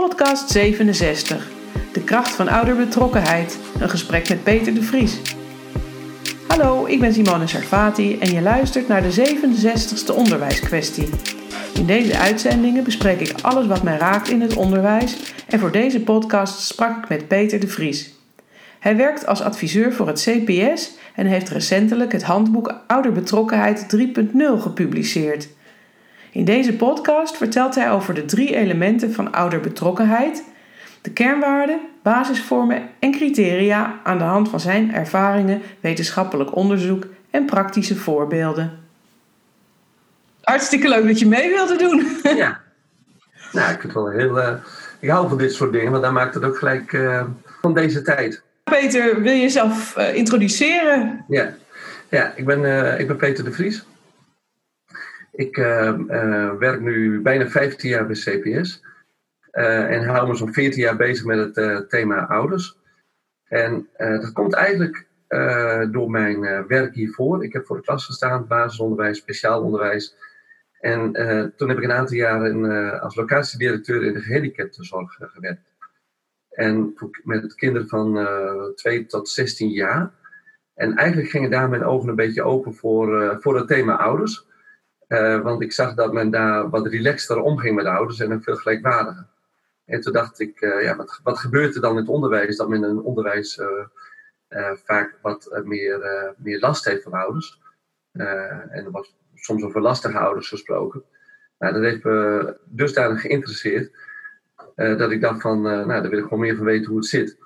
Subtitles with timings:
[0.00, 1.50] Podcast 67.
[1.92, 3.58] De kracht van ouderbetrokkenheid.
[3.80, 5.20] Een gesprek met Peter de Vries.
[6.46, 11.08] Hallo, ik ben Simone Sarfati en je luistert naar de 67ste onderwijskwestie.
[11.74, 15.16] In deze uitzendingen bespreek ik alles wat mij raakt in het onderwijs
[15.48, 18.14] en voor deze podcast sprak ik met Peter de Vries.
[18.78, 25.48] Hij werkt als adviseur voor het CPS en heeft recentelijk het handboek Ouderbetrokkenheid 3.0 gepubliceerd.
[26.34, 30.44] In deze podcast vertelt hij over de drie elementen van ouderbetrokkenheid,
[31.00, 37.96] de kernwaarden, basisvormen en criteria aan de hand van zijn ervaringen, wetenschappelijk onderzoek en praktische
[37.96, 38.72] voorbeelden.
[40.40, 42.06] Hartstikke leuk dat je mee wilde doen.
[42.36, 42.60] Ja,
[43.52, 44.38] nou, ik vind het wel heel.
[44.38, 44.54] Uh,
[45.00, 47.22] ik hou van dit soort dingen, want dan maakt het ook gelijk uh,
[47.60, 48.42] van deze tijd.
[48.64, 51.24] Peter, wil je jezelf uh, introduceren?
[51.28, 51.54] Ja,
[52.08, 53.84] ja ik, ben, ik ben Peter de Vries.
[55.34, 55.56] Ik
[56.58, 58.82] werk nu bijna 15 jaar bij CPS.
[59.50, 62.78] en hou me zo'n 14 jaar bezig met het thema ouders.
[63.44, 65.06] En dat komt eigenlijk
[65.90, 67.44] door mijn werk hiervoor.
[67.44, 70.16] Ik heb voor de klas gestaan, basisonderwijs, speciaal onderwijs.
[70.80, 71.12] En
[71.56, 75.74] toen heb ik een aantal jaren als locatiedirecteur in de gehandicaptenzorg gewerkt.
[76.54, 80.12] En met kinderen van uh, 2 tot 16 jaar.
[80.74, 84.46] En eigenlijk gingen daar mijn ogen een beetje open voor, uh, voor het thema ouders.
[85.08, 89.26] Uh, want ik zag dat men daar wat relaxter omging met ouders en veel gelijkwaardiger.
[89.84, 92.56] En toen dacht ik, uh, ja, wat, wat gebeurt er dan in het onderwijs?
[92.56, 93.60] Dat men in het onderwijs
[94.84, 97.60] vaak wat meer, meer last heeft van ouders.
[98.12, 101.02] en er wordt soms over lastige ouders gesproken.
[101.58, 103.96] Nou, dat heeft me dusdanig geïnteresseerd
[104.74, 107.38] dat ik dacht van, nou, daar wil ik gewoon meer van weten hoe het zit.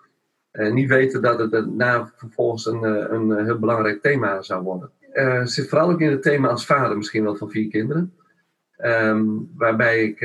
[0.52, 2.82] Niet weten dat het daarna vervolgens een,
[3.14, 4.90] een heel belangrijk thema zou worden.
[5.20, 8.14] Het zit vooral ook in het thema als vader misschien wel van vier kinderen.
[8.84, 10.20] Um, waarbij ik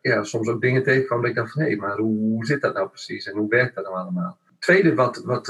[0.00, 2.74] ja, soms ook dingen tegenkwam dat ik dacht van, hé, hey, maar hoe, zit dat
[2.74, 4.38] nou precies en hoe werkt dat nou allemaal?
[4.44, 5.46] Het tweede wat, wat,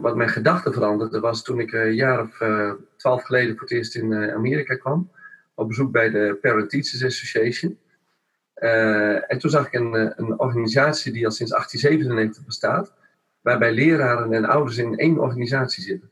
[0.00, 2.38] wat mijn gedachten veranderde was toen ik een jaar of
[2.96, 5.10] twaalf geleden voor het eerst in Amerika kwam.
[5.54, 7.78] Op bezoek bij de Parent Teachers Association.
[8.64, 12.92] Uh, en toen zag ik een, eh, een, organisatie die al sinds 1897 bestaat,
[13.40, 16.10] waarbij leraren en ouders in één organisatie zitten.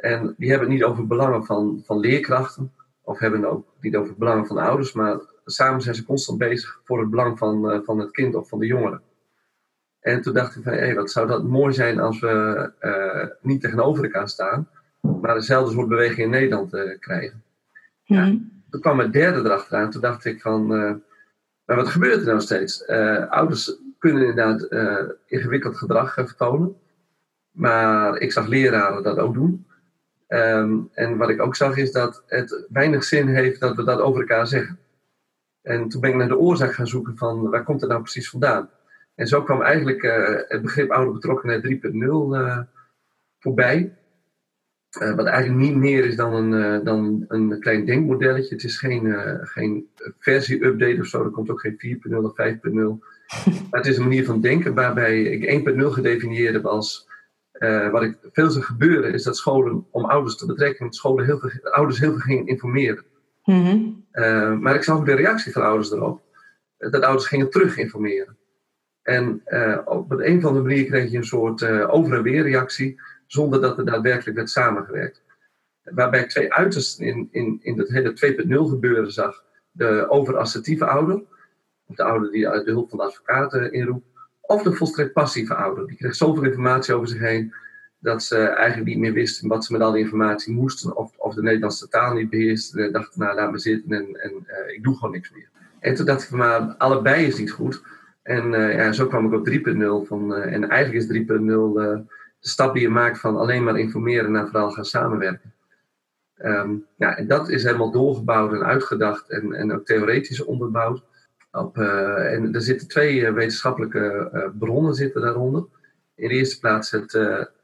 [0.00, 2.72] En die hebben het niet over belangen van, van leerkrachten,
[3.02, 6.80] of hebben het ook niet over belangen van ouders, maar samen zijn ze constant bezig
[6.84, 9.02] voor het belang van, uh, van het kind of van de jongeren.
[10.00, 13.60] En toen dacht ik van, hé, wat zou dat mooi zijn als we uh, niet
[13.60, 14.68] tegenover elkaar staan,
[15.00, 17.42] maar dezelfde soort beweging in Nederland krijgen.
[18.06, 18.26] Mm -hmm.
[18.26, 18.38] ja,
[18.70, 20.66] toen kwam het derde erachteraan, toen dacht ik van
[21.64, 22.86] maar wat gebeurt er nou steeds?
[23.28, 24.68] Ouders kunnen inderdaad
[25.26, 26.76] ingewikkeld gedrag vertonen.
[27.50, 29.66] Maar ik zag leraren dat ook doen.
[30.32, 34.00] Um, en wat ik ook zag is dat het weinig zin heeft dat we dat
[34.00, 34.78] over elkaar zeggen.
[35.62, 38.30] En toen ben ik naar de oorzaak gaan zoeken van waar komt het nou precies
[38.30, 38.70] vandaan.
[39.14, 41.78] En zo kwam eigenlijk uh, het begrip ouderbetrokkenheid
[42.64, 42.68] 3.0
[43.38, 43.96] voorbij.
[45.02, 48.54] Uh, wat eigenlijk niet meer is dan een, dan een klein denkmodelletje.
[48.54, 49.88] Het is geen, geen
[50.18, 51.24] versie-update of zo.
[51.24, 52.60] Er komt ook geen 4.0 of 5.0.
[53.70, 57.09] maar het is een manier van denken waarbij ik 1.0 gedefinieerd heb als.
[57.90, 61.50] Wat ik veel zie gebeuren is dat scholen, om ouders te betrekken, scholen heel veel,
[61.62, 63.04] ouders heel veel gingen informeren.
[63.44, 64.62] Mm -hmm.
[64.62, 66.22] maar ik zag ook de reactie van ouders erop.
[66.78, 68.36] Dat ouders gingen terug informeren.
[69.02, 69.42] En
[69.84, 73.78] op een of andere manier kreeg je een soort over- en weer reactie zonder dat
[73.78, 75.22] er daadwerkelijk werd samengewerkt.
[75.82, 78.34] Waarbij ik twee uitersten in, in, in dat hele
[78.66, 79.44] 2.0 gebeuren zag.
[79.70, 81.22] De overassertieve ouder,
[81.86, 84.09] of de ouder die uit de hulp van de advocaten inroept,
[84.50, 85.86] of de volstrekt passieve ouder.
[85.86, 87.54] Die kreeg zoveel informatie over zich heen
[87.98, 91.34] dat ze eigenlijk niet meer wisten wat ze met al die informatie moesten, of, of
[91.34, 92.84] de Nederlandse taal niet beheersten.
[92.84, 95.48] En dachten, nou laat me zitten en, en uh, ik doe gewoon niks meer.
[95.80, 97.82] En toen dacht ik, maar allebei is niet goed.
[98.22, 102.04] En uh, ja, zo kwam ik op 3.0 van, uh, en eigenlijk is 3.0 de
[102.40, 105.52] stap die je maakt van alleen maar informeren naar vooral gaan samenwerken.
[106.44, 111.02] Um, ja, en dat is helemaal doorgebouwd en uitgedacht en, en ook theoretisch onderbouwd.
[111.52, 115.64] Op, uh, en er zitten twee uh, wetenschappelijke uh, bronnen zitten daaronder.
[116.14, 117.12] In de eerste plaats het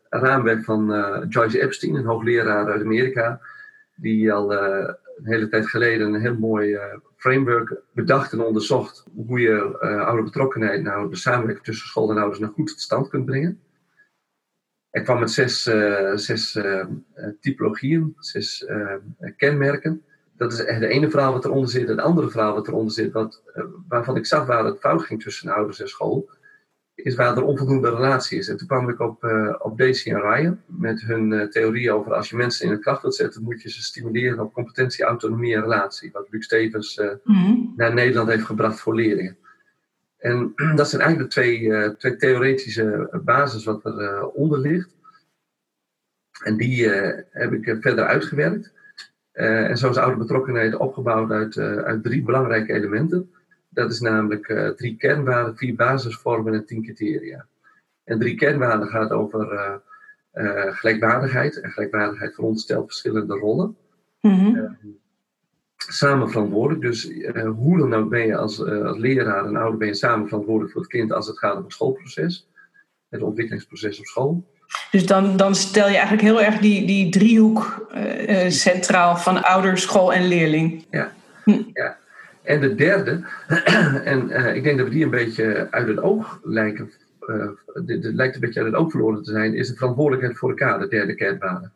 [0.08, 0.86] raamwerk van
[1.28, 3.40] Joyce Epstein, een hoogleraar uit Amerika,
[3.94, 6.78] die al een hele tijd geleden een heel mooi
[7.16, 12.52] framework bedacht en onderzocht hoe je ouderbetrokkenheid, nou de samenwerking tussen school en ouders, nou
[12.52, 13.60] goed tot stand kunt brengen.
[14.90, 15.62] Hij kwam met zes,
[16.14, 16.58] zes
[17.40, 18.66] typologieën, zes
[19.36, 20.04] kenmerken.
[20.36, 21.88] Dat is het ene verhaal wat eronder zit.
[21.88, 23.42] Het andere verhaal wat eronder zit, wat,
[23.88, 26.30] waarvan ik zag waar het fout ging tussen ouders en school,
[26.94, 28.48] is waar er onvoldoende relatie is.
[28.48, 29.24] En toen kwam ik op,
[29.58, 33.14] op Daisy en Ryan met hun theorie over als je mensen in een kracht wilt
[33.14, 36.10] zetten, moet je ze stimuleren op competentie, autonomie en relatie.
[36.12, 37.72] Wat Luc Stevens mm -hmm.
[37.76, 39.36] naar Nederland heeft gebracht voor leerlingen.
[40.18, 44.94] En dat zijn eigenlijk de twee, twee theoretische basis wat eronder ligt.
[46.44, 46.88] En die
[47.30, 48.74] heb ik verder uitgewerkt.
[49.36, 53.30] En zo is oude betrokkenheid opgebouwd uit, uit drie belangrijke elementen.
[53.68, 57.46] Dat is namelijk drie kernwaarden, vier basisvormen en tien criteria.
[58.04, 59.80] En drie kernwaarden gaat over
[60.70, 61.60] gelijkwaardigheid.
[61.60, 63.76] En gelijkwaardigheid veronderstelt verschillende rollen.
[64.20, 64.76] Mm
[65.76, 66.80] samen verantwoordelijk.
[66.80, 69.94] Dus uh, hoe dan ook ben je als, uh, als leraar en ouder ben je
[69.94, 72.48] samen verantwoordelijk voor het kind als het gaat om het schoolproces.
[73.08, 74.44] Het ontwikkelingsproces op school.
[74.90, 79.78] Dus dan, dan stel je eigenlijk heel erg die, die driehoek uh, centraal van ouder,
[79.78, 80.84] school en leerling.
[80.90, 81.12] Ja,
[81.44, 81.62] hm.
[81.72, 81.96] ja.
[82.42, 83.24] En de derde,
[84.04, 86.90] en ik denk dat we die een beetje uit het oog lijken,
[87.84, 90.78] dit, lijkt een beetje uit het oog verloren te zijn, is de verantwoordelijkheid voor elkaar,
[90.78, 91.70] de derde kernwaarde.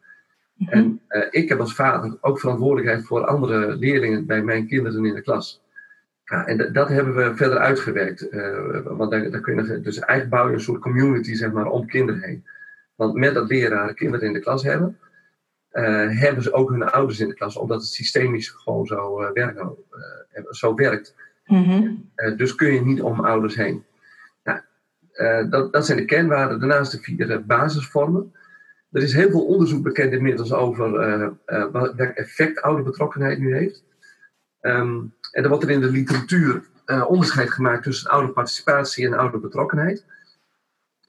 [0.55, 0.71] Mhm.
[0.71, 5.15] En uh, ik heb als vader ook verantwoordelijkheid voor andere leerlingen bij mijn kinderen in
[5.15, 5.63] de klas.
[6.25, 8.29] Ja, en dat hebben we verder uitgewerkt.
[8.85, 11.87] Want daar, daar kun je, dus eigenlijk bouw je een soort community zeg maar, om
[11.87, 12.45] kinderen heen.
[13.01, 14.99] Want met dat leraren kinderen in de klas hebben,
[15.73, 19.63] uh, hebben ze ook hun ouders in de klas, omdat het systemisch gewoon zo, werkt,
[20.51, 21.15] zo werkt.
[21.47, 23.85] Mm dus kun je niet om ouders heen.
[24.45, 24.61] Nou,
[25.49, 26.61] dat, dat zijn de kernwaarden.
[26.61, 28.35] Daarnaast de vier basisvormen.
[28.91, 30.91] Er is heel veel onderzoek bekend inmiddels over
[31.73, 33.85] welk effect oude betrokkenheid nu heeft.
[34.61, 36.63] Um, en er wordt er in de literatuur
[37.07, 40.05] onderscheid gemaakt tussen oude participatie en oude betrokkenheid.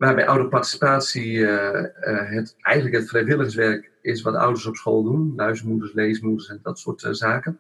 [0.02, 5.34] Waarbij oude participatie het, eigenlijk het vrijwilligerswerk is wat ouders op school doen.
[5.36, 7.60] Luizenmoeders, leesmoeders en dat soort zaken.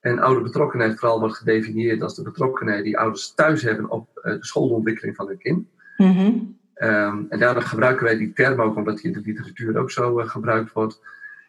[0.00, 4.36] En oude betrokkenheid vooral wordt gedefinieerd als de betrokkenheid die ouders thuis hebben op de
[4.40, 5.66] schoolontwikkeling van hun kind.
[5.96, 9.90] Mm Um, en daardoor gebruiken wij die term ook, omdat die in de literatuur ook
[9.90, 11.00] zo uh, gebruikt wordt.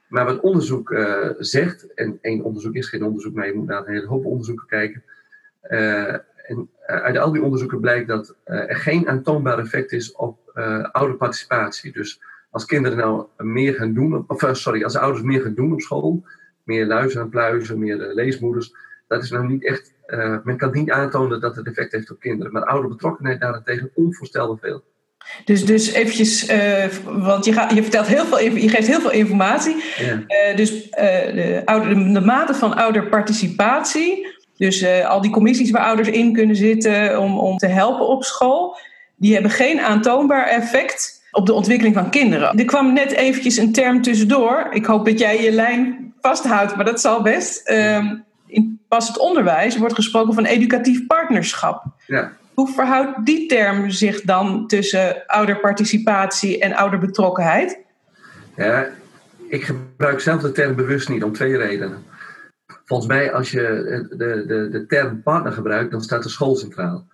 [0.07, 3.79] Maar wat onderzoek uh, zegt, en één onderzoek is geen onderzoek, maar je moet naar
[3.79, 5.03] een hele hoop onderzoeken kijken.
[5.69, 6.13] Uh,
[6.47, 10.37] en uit al die onderzoeken blijkt dat er geen aantoonbaar effect is op
[10.91, 11.91] oude participatie.
[11.91, 15.81] Dus als kinderen nou meer gaan doen, of sorry, als ouders meer gaan doen op
[15.81, 16.23] school,
[16.63, 18.73] meer luizen en pluizen, meer leesmoeders,
[19.07, 19.93] dat is nou niet echt,
[20.43, 22.53] men kan niet aantonen dat het effect heeft op kinderen.
[22.53, 24.83] Maar oude betrokkenheid daarentegen onvoorstelbaar veel.
[25.45, 29.11] Dus, dus eventjes, uh, want je, gaat, je, vertelt heel veel, je geeft heel veel
[29.11, 29.83] informatie.
[29.97, 30.13] Ja.
[30.13, 34.27] Uh, dus de, ouder, de, mate van ouderparticipatie,
[34.59, 38.77] dus al die commissies waar ouders in kunnen zitten om, om te helpen op school,
[39.15, 42.57] die hebben geen aantoonbaar effect op de ontwikkeling van kinderen.
[42.57, 44.67] Er kwam net eventjes een term tussendoor.
[44.71, 47.67] Ik hoop dat jij je lijn vasthoudt, maar dat zal best.
[47.67, 48.15] Ehm,
[48.47, 51.83] in pas het onderwijs wordt gesproken van educatief partnerschap.
[52.07, 52.31] Ja.
[52.53, 57.79] Hoe verhoudt die term zich dan tussen ouderparticipatie en ouderbetrokkenheid?
[58.55, 58.87] Ja,
[59.49, 62.03] ik gebruik zelf de term bewust niet om twee redenen.
[62.89, 63.61] Volgens mij, als je
[64.09, 67.07] de, de, de term partner gebruikt, dan staat de school centraal.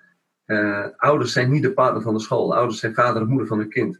[0.45, 2.55] Uh, ouders zijn niet de partner van de school.
[2.55, 3.99] Ouders zijn vader en moeder van hun kind.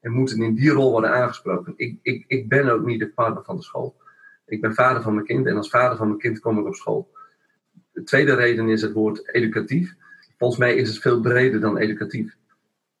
[0.00, 1.72] En moeten in die rol worden aangesproken.
[1.76, 3.96] Ik, ik, ik ben ook niet de partner van de school.
[4.46, 6.74] Ik ben vader van mijn kind en als vader van mijn kind kom ik op
[6.74, 7.10] school.
[7.92, 9.96] De tweede reden is het woord educatief
[10.38, 12.36] volgens mij is het veel breder dan educatief.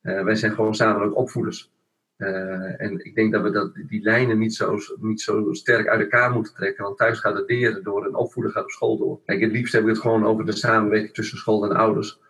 [0.02, 1.72] Uh, wij zijn gewoon samen ook opvoeders.
[2.18, 6.00] Uh, en ik denk dat we dat, die lijnen niet zo, niet zo sterk uit
[6.00, 6.84] elkaar moeten trekken.
[6.84, 9.20] Want thuis gaat het leren door en opvoeden gaat op school door.
[9.24, 12.20] Kijk, het liefst hebben we het gewoon over de samenwerking tussen school en ouders.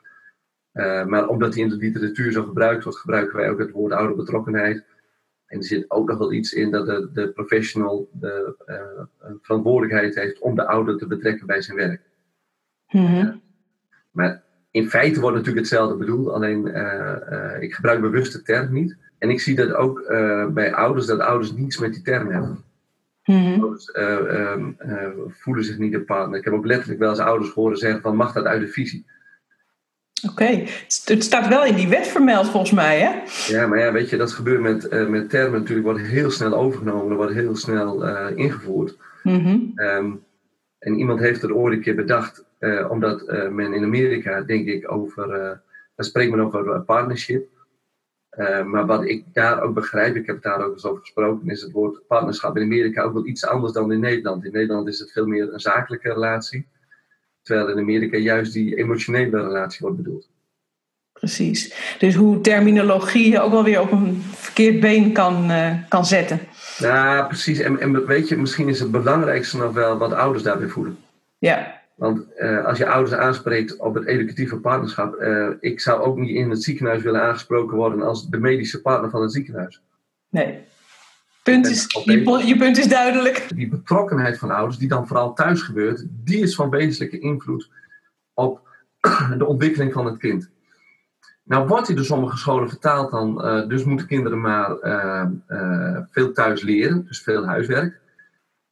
[0.73, 3.93] Uh, maar omdat die in de literatuur zo gebruikt wordt, gebruiken wij ook het woord
[3.93, 4.85] ouderbetrokkenheid.
[5.47, 8.55] En er zit ook nog wel iets in dat de, de professional de
[9.43, 12.03] verantwoordelijkheid heeft om de ouder te betrekken bij zijn werk.
[12.89, 13.43] Mm -hmm.
[14.11, 16.67] maar in feite wordt natuurlijk hetzelfde bedoeld, alleen
[17.61, 18.97] ik gebruik bewust de term niet.
[19.19, 22.65] En ik zie dat ook uh, bij ouders, dat ouders niets met die term hebben.
[23.25, 23.61] Mm-hmm.
[23.63, 24.77] Ouders um,
[25.29, 26.39] voelen zich niet een partner.
[26.39, 29.07] Ik heb ook letterlijk wel eens ouders horen zeggen van mag dat uit de visie?
[30.31, 30.69] Oké, okay.
[31.05, 33.23] het staat wel in die wet vermeld volgens mij hè?
[33.55, 37.17] Ja, maar ja, weet je, dat gebeurt met, met termen natuurlijk, wordt heel snel overgenomen,
[37.17, 38.97] wordt heel snel ingevoerd.
[39.23, 39.73] Mm-hmm.
[39.75, 40.25] Um,
[40.79, 42.45] en iemand heeft er ooit een keer bedacht
[42.89, 45.29] omdat men in Amerika, denk ik, over.
[45.95, 47.49] Daar spreekt men over partnership.
[48.65, 51.63] Maar wat ik daar ook begrijp, ik heb het daar ook eens over gesproken, is
[51.63, 54.45] het woord partnerschap in Amerika ook wel iets anders dan in Nederland.
[54.45, 56.67] In Nederland is het veel meer een zakelijke relatie.
[57.43, 60.29] Terwijl in Amerika juist die emotionele relatie wordt bedoeld.
[61.13, 61.95] Precies.
[61.99, 65.51] Dus hoe terminologie je ook wel weer op een verkeerd been kan,
[65.89, 66.41] kan zetten.
[66.79, 67.59] Ja, precies.
[67.59, 70.99] En, en weet je, misschien is het belangrijkste nog wel wat ouders daarbij voelen.
[71.39, 71.76] Ja.
[71.97, 76.35] Want uh, als je ouders aanspreekt op het educatieve partnerschap, uh, ik zou ook niet
[76.35, 79.83] in het ziekenhuis willen aangesproken worden als de medische partner van het ziekenhuis.
[80.29, 80.65] Nee.
[81.43, 83.49] Punt is, je, je, punt is duidelijk.
[83.55, 87.71] Die betrokkenheid van ouders, die dan vooral thuis gebeurt, die is van wezenlijke invloed
[88.35, 88.69] op
[89.39, 90.51] de ontwikkeling van het kind.
[91.43, 94.77] Nou wordt hij door sommige scholen vertaald dan, uh, dus moeten kinderen maar
[96.11, 98.01] veel thuis leren, dus veel huiswerk.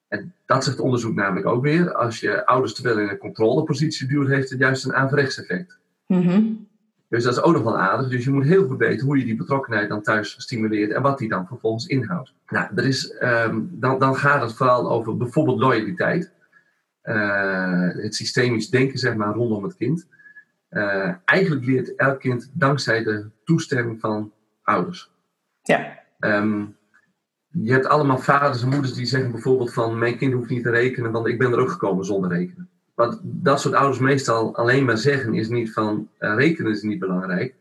[0.09, 1.93] En dat zegt onderzoek namelijk ook weer.
[1.93, 5.79] Als je ouders te veel in een controlepositie duwt, heeft het juist een averechts effect.
[6.07, 6.69] Mm
[7.09, 8.09] Dus dat is ook nog wel aardig.
[8.09, 11.19] Dus je moet heel goed weten hoe je die betrokkenheid dan thuis stimuleert en wat
[11.19, 12.33] die dan vervolgens inhoudt.
[12.49, 16.33] Nou, er is, um, dan, dan gaat het vooral over bijvoorbeeld loyaliteit.
[17.05, 20.07] Uh, het systemisch denken, zeg maar, rondom het kind.
[20.71, 24.33] Uh, eigenlijk leert elk kind dankzij de toestemming van
[24.63, 25.11] ouders.
[25.63, 25.99] Ja.
[26.19, 26.77] Um,
[27.63, 30.71] je hebt allemaal vaders en moeders die zeggen bijvoorbeeld van mijn kind hoeft niet te
[30.71, 32.69] rekenen, want ik ben er ook gekomen zonder rekenen.
[32.95, 36.99] Wat dat soort ouders meestal alleen maar zeggen is niet van uh, rekenen is niet
[36.99, 37.55] belangrijk,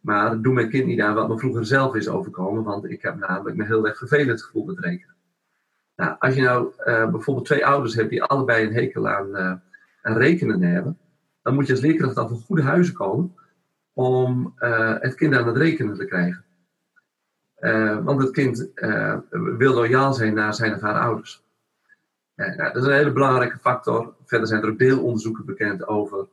[0.00, 3.18] maar doe mijn kind niet aan wat me vroeger zelf is overkomen, want ik heb
[3.18, 5.14] namelijk me heel erg vervelend gevoeld met rekenen.
[5.96, 9.52] Nou, als je nou uh, bijvoorbeeld twee ouders hebt die allebei een hekel aan, uh,
[10.02, 10.98] aan rekenen hebben,
[11.42, 13.34] dan moet je als leerkracht al van goede huizen komen
[13.92, 14.52] om
[14.98, 16.44] het kind aan het rekenen te krijgen.
[17.60, 21.42] Uh, want het kind uh, wil loyaal zijn naar zijn of haar ouders.
[22.34, 24.14] Nou, dat is een hele belangrijke factor.
[24.24, 26.28] Verder zijn er ook deelonderzoeken bekend over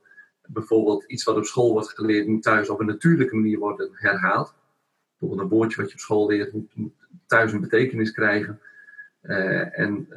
[0.47, 4.53] bijvoorbeeld iets wat op school wordt geleerd, moet thuis op een natuurlijke manier worden herhaald.
[5.09, 6.93] Bijvoorbeeld een woordje wat je op school leert, moet,
[7.25, 8.59] thuis een betekenis krijgen.
[9.21, 10.07] en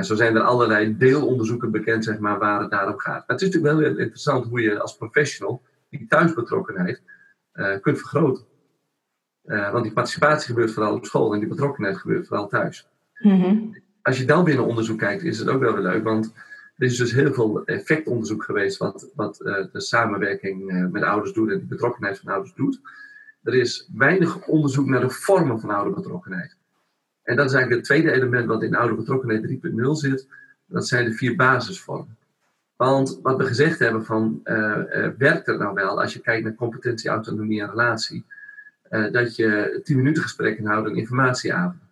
[0.00, 3.26] zo zijn er allerlei deelonderzoeken bekend, zeg maar, waar het daarom gaat.
[3.26, 7.02] Maar het is natuurlijk wel heel interessant hoe je als professional die thuisbetrokkenheid
[7.80, 8.44] kunt vergroten.
[9.46, 12.88] Uh, want die participatie gebeurt vooral op school en die betrokkenheid gebeurt vooral thuis.
[13.18, 13.82] Mm-hmm.
[14.02, 16.32] Als je dan binnen onderzoek kijkt, is het ook wel weer leuk, want
[16.76, 21.32] er is dus heel veel effectonderzoek geweest wat, wat uh, de samenwerking uh, met ouders
[21.32, 22.80] doet en de betrokkenheid van ouders doet.
[23.42, 26.56] Er is weinig onderzoek naar de vormen van ouderbetrokkenheid.
[27.22, 30.28] En dat is eigenlijk het tweede element wat in ouderbetrokkenheid 3.0 zit.
[30.66, 32.16] Dat zijn de vier basisvormen.
[32.76, 34.40] Want wat we gezegd hebben van,
[35.18, 38.24] werkt het nou wel als je kijkt naar competentie, autonomie en relatie?
[38.90, 41.82] Uh, dat je tien minuten gesprekken houdt en informatieavond.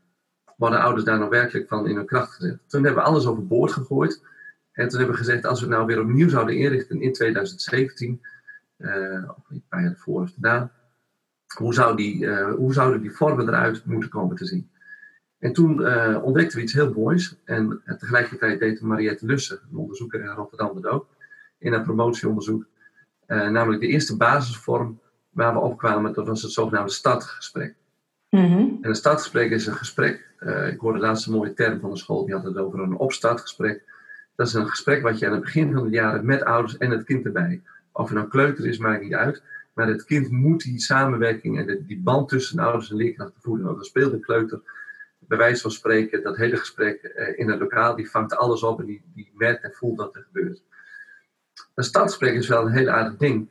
[0.56, 2.58] Worden ouders daar nou werkelijk van in hun kracht gezet?
[2.66, 4.22] Toen hebben we alles overboord gegooid.
[4.72, 8.20] En toen hebben we gezegd, als we het nou weer opnieuw zouden inrichten in 2017,
[8.78, 10.70] uh, of een paar jaar ervoor of daarna,
[11.56, 14.70] hoe, zou die, uh, hoe zouden die vormen eruit moeten komen te zien?
[15.38, 17.36] En toen uh, ontdekten we iets heel moois.
[17.44, 21.06] En tegelijkertijd deed Mariette Lussen, een onderzoeker in Rotterdam, dat ook,
[21.58, 22.66] in een promotieonderzoek.
[23.26, 25.00] namelijk de eerste basisvorm
[25.35, 27.75] waar we opkwamen, dat was het zogenaamde startgesprek.
[28.31, 28.79] Mm-hmm.
[28.81, 31.97] En een startgesprek is een gesprek, uh, ik hoorde laatst een mooie term van de
[31.97, 33.83] school, die had het over een opstartgesprek.
[34.37, 36.91] Dat is een gesprek wat je aan het begin van het jaar met ouders en
[36.91, 37.62] het kind erbij.
[37.93, 39.43] Of het nou kleuter is, maakt niet uit.
[39.75, 43.64] Maar het kind moet die samenwerking en die band tussen ouders en leerkrachten voelen.
[43.64, 44.61] Want dan speelt een kleuter,
[45.19, 48.81] bij wijze van spreken, dat hele gesprek uh, in het lokaal, die vangt alles op
[48.81, 50.62] en die, die merkt en voelt wat er gebeurt.
[51.75, 53.49] Een startgesprek is wel een heel aardig ding.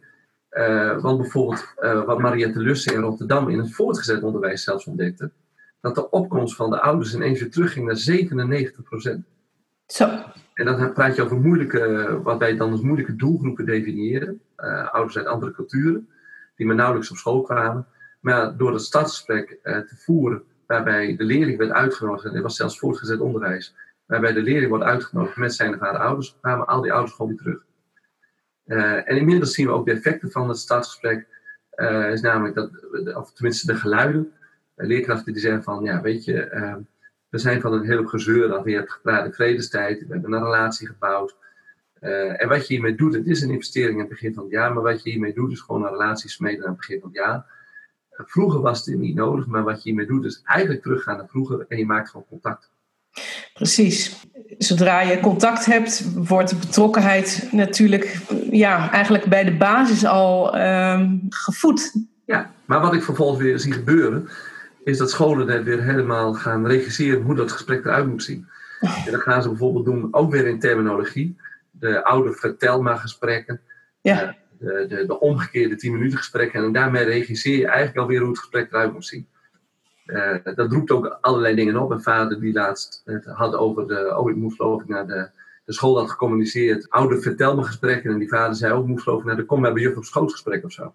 [0.53, 5.31] Uh, want bijvoorbeeld uh, wat Mariette Lussen in Rotterdam in het voortgezet onderwijs zelfs ontdekte,
[5.81, 9.25] dat de opkomst van de ouders ineens weer terugging naar 97 procent.
[9.85, 10.09] Zo.
[10.53, 14.41] En dan praat je over moeilijke, wat wij dan als moeilijke doelgroepen definiëren.
[14.57, 16.07] Uh, ouders uit andere culturen,
[16.55, 17.85] die maar nauwelijks op school kwamen.
[18.19, 22.79] Maar door het stadsgesprek te voeren, waarbij de leerling werd uitgenodigd, en dit was zelfs
[22.79, 26.93] voortgezet onderwijs, waarbij de leerling wordt uitgenodigd met zijn of haar ouders, kwamen al die
[26.93, 27.65] ouders gewoon weer terug.
[28.65, 31.27] Uh, en inmiddels zien we ook de effecten van het startgesprek.
[31.75, 32.69] Uh, is namelijk dat,
[33.15, 34.31] of tenminste de geluiden,
[34.75, 36.79] leerkrachten die zeggen van, ja, weet je, ehm,
[37.29, 40.43] we zijn van een heel gezeur dat je hebt gepraat in vredestijd, we hebben een
[40.43, 41.35] relatie gebouwd.
[41.99, 44.73] en wat je hiermee doet, het is een investering in het begin van het jaar,
[44.73, 47.17] maar wat je hiermee doet is gewoon een relatie smeden aan het begin van het
[47.17, 47.45] jaar.
[48.09, 51.65] vroeger was het niet nodig, maar wat je hiermee doet is eigenlijk teruggaan naar vroeger
[51.67, 52.71] en je maakt gewoon contact.
[53.53, 54.21] Precies.
[54.57, 58.17] Zodra je contact hebt, wordt de betrokkenheid natuurlijk
[58.51, 61.93] ja, eigenlijk bij de basis al um, gevoed.
[62.25, 64.29] Ja, maar wat ik vervolgens weer zie gebeuren,
[64.83, 68.47] is dat scholen net weer helemaal gaan regisseren hoe dat gesprek eruit moet zien.
[69.05, 71.37] En dat gaan ze bijvoorbeeld doen, ook weer in terminologie.
[71.71, 73.61] De oude vertelma gesprekken.
[74.01, 74.21] Ja.
[74.21, 76.63] Eh, de, de, de, omgekeerde 10 minuten gesprekken.
[76.63, 79.27] En daarmee regisseer je eigenlijk alweer hoe het gesprek eruit moet zien.
[80.05, 81.91] Uh, dat roept ook allerlei dingen op.
[81.91, 84.17] Een vader die laatst het had over de.
[84.17, 85.29] Oh, ik moet geloof ik naar de,
[85.65, 86.89] de school had gecommuniceerd.
[86.89, 88.11] Oude vertel me gesprekken.
[88.11, 89.97] En die vader zei ook, oh, ik moet geloof ik naar de kom bij juf
[89.97, 90.93] op schoolgesprek of zo.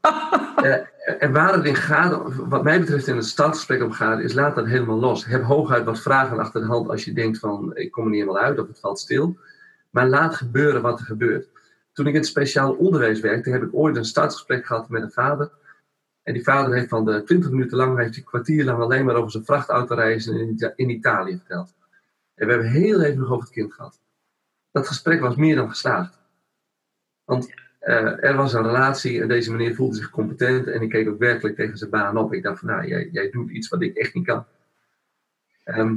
[0.62, 0.76] uh,
[1.24, 4.54] en waar het in gaat, wat mij betreft in het startgesprek om gaat, is laat
[4.54, 5.24] dat helemaal los.
[5.24, 8.20] Heb hooguit wat vragen achter de hand als je denkt van ik kom er niet
[8.20, 9.38] helemaal uit of het valt stil.
[9.90, 11.48] Maar laat gebeuren wat er gebeurt.
[11.92, 15.10] Toen ik in het speciaal onderwijs werkte, heb ik ooit een startgesprek gehad met een
[15.10, 15.50] vader.
[16.28, 19.04] En die vader heeft van de 20 minuten lang, heeft hij een kwartier lang alleen
[19.04, 21.74] maar over zijn vrachtautoreizen in, in Italië verteld.
[22.34, 24.00] En we hebben heel even nog over het kind gehad.
[24.70, 26.18] Dat gesprek was meer dan geslaagd.
[27.24, 31.08] Want eh, er was een relatie en deze meneer voelde zich competent en ik keek
[31.08, 32.32] ook werkelijk tegen zijn baan op.
[32.32, 34.46] Ik dacht van, nou, jij, jij doet iets wat ik echt niet kan.
[35.64, 35.96] Ehm,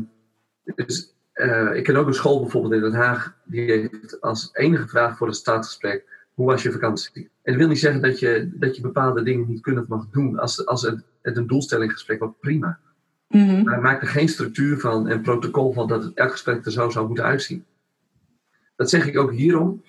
[0.75, 4.87] dus uh, ik ken ook een school bijvoorbeeld in Den Haag, die heeft als enige
[4.87, 7.29] vraag voor het staatsgesprek, hoe was je vakantie?
[7.41, 10.07] En dat wil niet zeggen dat je, dat je bepaalde dingen niet kunt of mag
[10.11, 10.39] doen.
[10.39, 12.79] Als, als het, het een doelstellinggesprek was, prima.
[13.27, 16.71] Mm Maar maak er geen structuur van en protocol van dat het elk gesprek er
[16.71, 17.65] zo zou moeten uitzien.
[18.75, 19.83] Dat zeg ik ook hierom.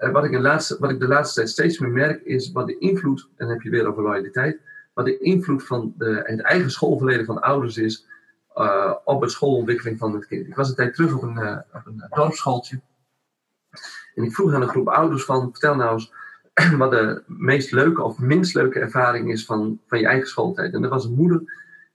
[0.00, 2.66] Uh, wat, ik de laatste, wat ik de laatste tijd steeds meer merk, is wat
[2.66, 4.60] de invloed, en dan heb je weer over loyaliteit,
[4.94, 8.06] wat de invloed van de, het eigen schoolverleden van ouders is
[8.56, 10.46] uh, op de schoolontwikkeling van het kind.
[10.46, 12.80] Ik was een tijd terug op een, uh, op een dorpsschooltje.
[14.14, 16.12] En ik vroeg aan een groep ouders van, vertel nou eens
[16.78, 20.74] wat de meest leuke of minst leuke ervaring is van, van je eigen schooltijd.
[20.74, 21.42] En er was een moeder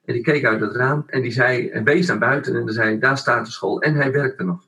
[0.05, 2.99] en die keek uit het raam en die zei, en wees naar buiten en zei,
[2.99, 4.67] daar staat de school en hij werkte nog.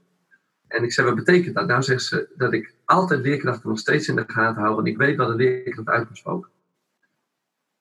[0.67, 1.67] En ik zei, wat betekent dat?
[1.67, 4.97] Nou zegt ze, dat ik altijd leerkrachten nog steeds in de gaten hou, want ik
[4.97, 6.49] weet wat een leerkracht uit moet spoken.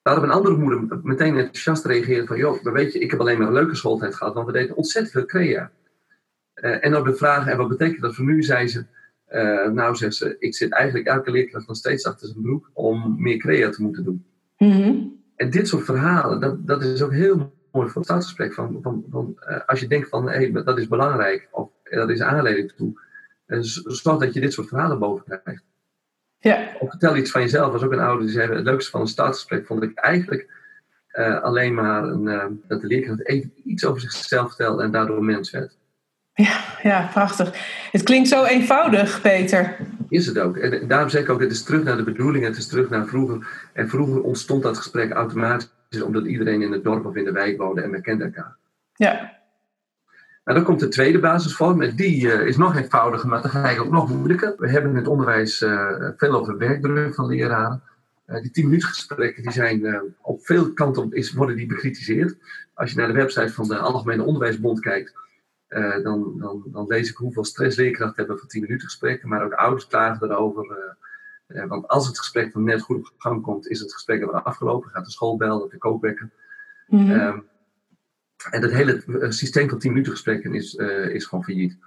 [0.03, 3.39] Daarop een andere moeder meteen enthousiast reageerde van, joh, maar weet je, ik heb alleen
[3.39, 5.71] maar een leuke schooltijd gehad, want we deden ontzettend veel crea.
[6.55, 8.87] Uh, en op de vraag, en wat betekent dat voor nu, zei ze,
[9.31, 13.15] uh, nou zegt ze, ik zit eigenlijk elke leerkracht nog steeds achter zijn broek om
[13.19, 14.25] meer crea te moeten doen.
[14.59, 15.17] Mm-hmm.
[15.37, 17.37] En dit soort verhalen, dat, dat is ook heel
[17.73, 18.55] mooi voor het staatsgesprek.
[18.55, 22.11] Van, van, van, uh, als je denkt van, hé, hey, dat is belangrijk, of dat
[22.11, 23.01] is aanleiding toe,
[23.47, 25.65] zorg dat je dit soort verhalen boven krijgt.
[26.39, 26.73] Ja.
[26.79, 27.73] Of vertel iets van jezelf.
[27.73, 30.57] was ook een ouder die zei: Het leukste van een staatsgesprek vond ik eigenlijk
[31.43, 35.78] alleen maar een, dat de leerkracht even iets over zichzelf vertelde en daardoor mens werd.
[36.43, 37.53] Ja, ja, prachtig.
[37.91, 39.77] Het klinkt zo eenvoudig, Peter.
[40.09, 40.57] Is het ook.
[40.57, 43.07] En daarom zeg ik ook: het is terug naar de bedoeling, het is terug naar
[43.07, 43.69] vroeger.
[43.73, 47.59] En vroeger ontstond dat gesprek automatisch omdat iedereen in het dorp of in de wijk
[47.59, 48.57] woonde en we kenden elkaar.
[48.95, 49.13] Ja.
[50.45, 53.91] Nou, dan komt de tweede basisvorm en die uh, is nog eenvoudiger, maar tegelijk ook
[53.91, 54.55] nog moeilijker.
[54.59, 57.83] We hebben in het onderwijs uh, veel over werkdruk van leraren.
[58.27, 62.37] Uh, die 10 minuten gesprekken die zijn op veel kanten is, worden die bekritiseerd.
[62.75, 65.13] Als je naar de website van de Algemene Onderwijsbond kijkt,
[66.03, 69.53] dan, dan, dan, lees ik hoeveel stress leerkrachten hebben van 10 minuten gesprekken, maar ook
[69.53, 70.97] ouders klagen erover.
[71.47, 74.91] want als het gesprek dan net goed op gang komt, is het gesprek er afgelopen.
[74.91, 76.31] Gaat de school bellen, de kookwekker.
[76.87, 77.45] Mm -hmm.
[78.51, 80.75] En dat hele eh, systeem van 10 minuten gesprekken is,
[81.13, 81.79] is gewoon failliet.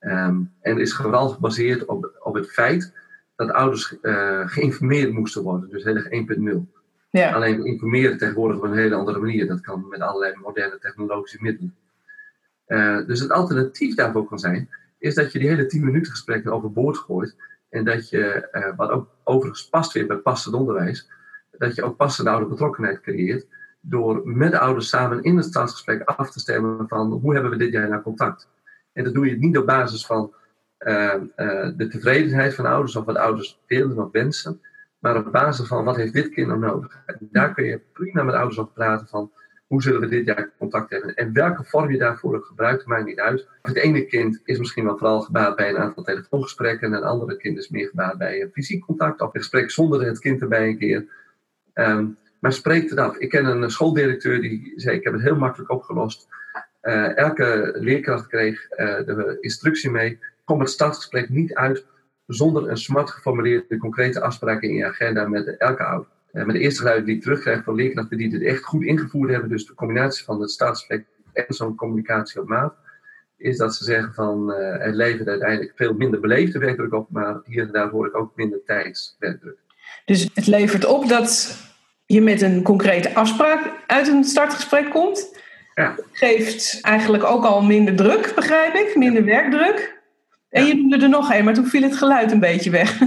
[0.00, 2.92] Um, en is vooral gebaseerd op, op het feit
[3.36, 3.96] dat ouders
[4.44, 5.70] geïnformeerd moesten worden.
[5.70, 6.08] Dus heel erg
[6.66, 6.78] 1.0.
[7.10, 7.32] Ja.
[7.32, 9.46] Alleen informeren tegenwoordig op een hele andere manier.
[9.46, 11.74] Dat kan met allerlei moderne technologische middelen.
[12.68, 16.52] Uh, dus het alternatief daarvoor kan zijn, is dat je die hele 10 minuten gesprekken
[16.52, 17.36] overboord gooit.
[17.68, 21.10] En dat je, uh, wat ook overigens past weer bij passend onderwijs,
[21.58, 23.46] dat je ook passende oude betrokkenheid creëert
[23.80, 27.56] door met de ouders samen in het staatsgesprek af te stemmen van hoe hebben we
[27.56, 28.48] dit jaar nou contact.
[28.92, 30.34] En dat doe je niet op basis van
[30.78, 31.14] uh,
[31.76, 34.60] de tevredenheid van ouders of wat ouders willen of wensen,
[34.98, 37.02] maar op basis van wat heeft dit kind nou nodig.
[37.06, 39.32] En daar kun je prima met ouders over praten van
[39.68, 41.14] hoe zullen we dit jaar contact hebben.
[41.14, 43.48] En welke vorm je daarvoor ook gebruikt, maakt niet uit.
[43.62, 47.36] Het ene kind is misschien wel vooral gebaat bij een aantal telefoongesprekken en het andere
[47.36, 50.68] kind is meer gebaat bij een fysiek contact of een gesprek zonder het kind erbij
[50.68, 51.06] een keer.
[51.74, 53.16] Um, maar spreekt het af.
[53.16, 56.28] Ik ken een schooldirecteur die zei: Ik heb het heel makkelijk opgelost.
[56.82, 61.86] Uh, elke leerkracht kreeg uh, de instructie mee: kom het startgesprek niet uit
[62.26, 66.08] zonder een smart geformuleerde concrete afspraken in je agenda met elke ouder.
[66.32, 69.30] Uh, maar de eerste geluid die ik terugkrijg van leerkrachten die dit echt goed ingevoerd
[69.30, 72.74] hebben, dus de combinatie van het startgesprek en zo'n communicatie op maat,
[73.36, 77.62] is dat ze zeggen van het levert uiteindelijk veel minder beleefde werkdruk op, maar hier
[77.62, 79.56] en daar hoor ik ook minder tijdswerkdruk.
[80.04, 81.56] Dus het levert op dat
[82.06, 85.36] je met een concrete afspraak uit een startgesprek komt.
[85.74, 85.94] Ja.
[86.12, 89.96] Geeft eigenlijk ook al minder druk, begrijp ik, minder werkdruk.
[90.50, 93.00] En je doet er nog een, maar toen viel het geluid een beetje weg.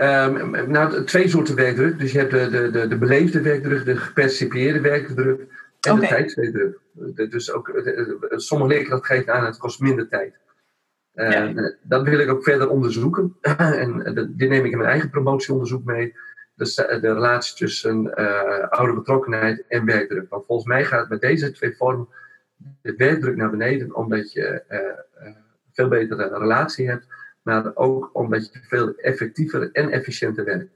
[0.00, 1.98] Um, nou, twee soorten werkdruk.
[1.98, 5.40] Dus je hebt de, de, de, de beleefde werkdruk, de gepercipieerde werkdruk
[5.80, 6.00] en okay.
[6.00, 6.78] de tijdswerkdruk.
[7.30, 7.72] Dus ook,
[8.30, 10.40] sommige leerkrachten geven aan, het kost minder tijd.
[11.14, 11.74] Uh, ja.
[11.82, 13.36] Dat wil ik ook verder onderzoeken.
[13.82, 16.14] en dit neem ik in mijn eigen promotieonderzoek mee
[16.54, 20.28] de, de relatie tussen uh, oude betrokkenheid en werkdruk.
[20.28, 22.08] Want volgens mij gaat het met deze twee vormen
[22.82, 25.28] de werkdruk naar beneden, omdat je uh,
[25.72, 27.06] veel betere relatie hebt,
[27.42, 30.70] maar ook omdat je veel effectiever en efficiënter werkt.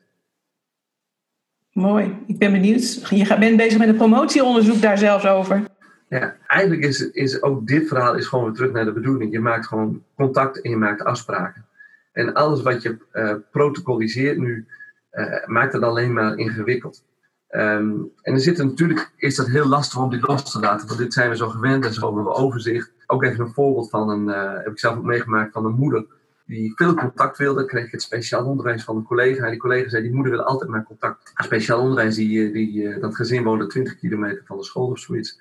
[1.72, 3.08] Mooi, ik ben benieuwd.
[3.10, 5.64] Je bent bezig met een promotieonderzoek daar zelfs over.
[6.08, 9.32] Ja, eigenlijk is, is ook dit verhaal is gewoon weer terug naar de bedoeling.
[9.32, 11.66] Je maakt gewoon contact en je maakt afspraken.
[12.12, 14.66] En alles wat je uh, protocoliseert nu,
[15.12, 17.04] uh, maakt het alleen maar ingewikkeld.
[17.50, 20.98] Um, en er zit natuurlijk, is dat heel lastig om dit los te laten, want
[20.98, 22.92] dit zijn we zo gewend en zo hebben we overzicht.
[23.06, 26.06] Ook even een voorbeeld van een, uh, heb ik zelf ook meegemaakt, van een moeder
[26.46, 29.44] die veel contact wilde, kreeg ik het speciaal onderwijs van een collega.
[29.44, 31.32] En die collega zei, die moeder wil altijd maar contact.
[31.34, 35.40] Speciaal onderwijs, die, die, dat gezin woonde 20 kilometer van de school of zoiets.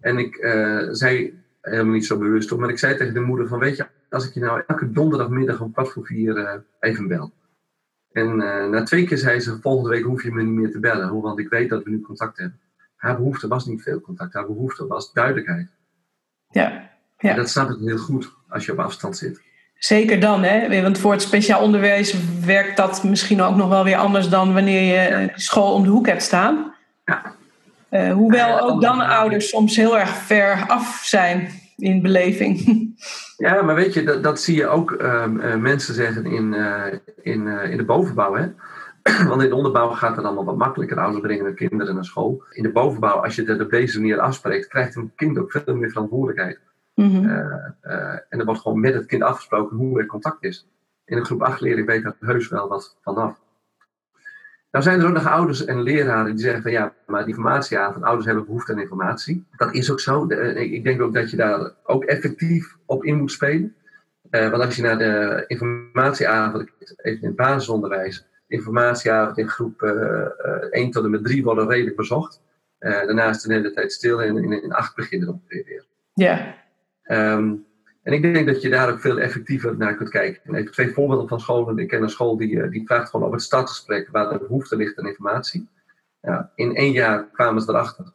[0.00, 0.36] En ik
[0.90, 3.86] zei, helemaal niet zo bewust op, maar ik zei tegen de moeder van, weet je,
[4.10, 7.32] als ik je nou elke donderdagmiddag om kwart voor vier even bel.
[8.12, 8.36] En
[8.70, 11.38] na twee keer zei ze, volgende week hoef je me niet meer te bellen, want
[11.38, 12.60] ik weet dat we nu contact hebben.
[12.96, 15.70] Haar behoefte was niet veel contact, haar behoefte was duidelijkheid.
[16.48, 17.34] Ja, ja.
[17.34, 19.40] dat snap ik heel goed als je op afstand zit.
[19.80, 20.82] Zeker dan, hè?
[20.82, 22.14] want voor het speciaal onderwijs
[22.44, 26.06] werkt dat misschien ook nog wel weer anders dan wanneer je school om de hoek
[26.06, 26.74] hebt staan.
[27.04, 27.34] Ja.
[27.90, 32.58] Uh, hoewel ook dan ouders soms heel erg ver af zijn in beleving.
[33.36, 36.84] Ja, maar weet je, dat, dat zie je ook ehm, eh, mensen zeggen in, uh,
[37.22, 38.34] in, in de bovenbouw.
[38.34, 38.46] Hè?
[39.28, 40.98] Want in de onderbouw gaat het allemaal wat makkelijker.
[40.98, 42.42] Ouders brengen hun kinderen naar school.
[42.50, 45.74] In de bovenbouw, als je dat op deze manier afspreekt, krijgt een kind ook veel
[45.74, 46.58] meer verantwoordelijkheid.
[47.00, 47.28] Mhm.
[47.28, 50.68] Eh, eh, en er wordt gewoon met het kind afgesproken hoe er contact is.
[51.04, 53.38] In een groep 8 leerling weet daar heus wel wat vanaf.
[54.70, 58.04] Nou zijn er ook nog ouders en leraren die zeggen van ja, maar die informatieavond,
[58.04, 59.46] ouders hebben behoefte aan informatie.
[59.56, 60.26] Dat is ook zo.
[60.26, 63.74] Eh, ik denk ook dat je daar ook effectief op in moet spelen.
[64.30, 69.82] want als je naar de informatieavond, even in het basisonderwijs, informatieavond in groep
[70.70, 72.40] 1 tot en met 3 worden redelijk bezocht.
[72.78, 75.84] daarnaast de hele tijd stil en in, in 8 beginnen ongeveer weer.
[76.14, 76.59] Ja.
[77.10, 77.54] Ehm,
[78.02, 80.54] en ik denk dat je daar ook veel effectiever naar kunt kijken.
[80.54, 81.78] even twee voorbeelden van scholen.
[81.78, 84.76] Ik ken een school die, eh, die vraagt gewoon op het startgesprek waar de behoefte
[84.76, 85.68] ligt aan informatie.
[86.20, 88.12] Ja, in één jaar kwamen ze erachter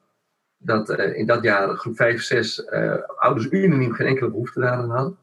[0.57, 4.89] dat uh, in dat jaar groep 5, 6 uh, ouders unaniem geen enkele behoefte daaraan
[4.89, 5.17] hadden.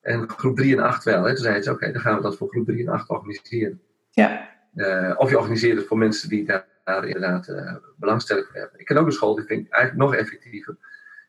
[0.00, 1.24] En groep 3 en 8 wel.
[1.24, 1.34] Hè.
[1.34, 3.80] Toen zeiden ze, oké, dan gaan we dat voor groep 3 en 8 organiseren.
[4.10, 4.50] Ja.
[4.74, 7.52] Uh, of je organiseert het voor mensen die daar, daar inderdaad
[7.96, 8.80] belangstelling voor hebben.
[8.80, 10.76] Ik ken ook een school, die vind ik eigenlijk nog effectiever.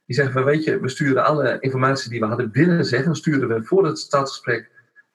[0.06, 3.48] Die zeggen van, weet je, we sturen alle informatie die we hadden willen zeggen, sturen
[3.48, 4.72] we voor het stadsgesprek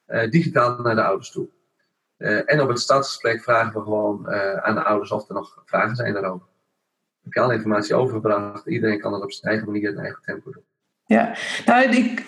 [0.06, 1.48] uh, digitaal naar de ouders toe.
[2.18, 5.62] Uh, en op het stadsgesprek vragen we gewoon uh, aan de ouders of er nog
[5.64, 6.46] vragen zijn daarover.
[7.22, 10.50] Heb je alle informatie overgebracht, iedereen kan dat op zijn eigen manier in eigen tempo
[10.50, 10.62] doen.
[11.04, 11.34] Ja,
[11.66, 12.24] nou, ik,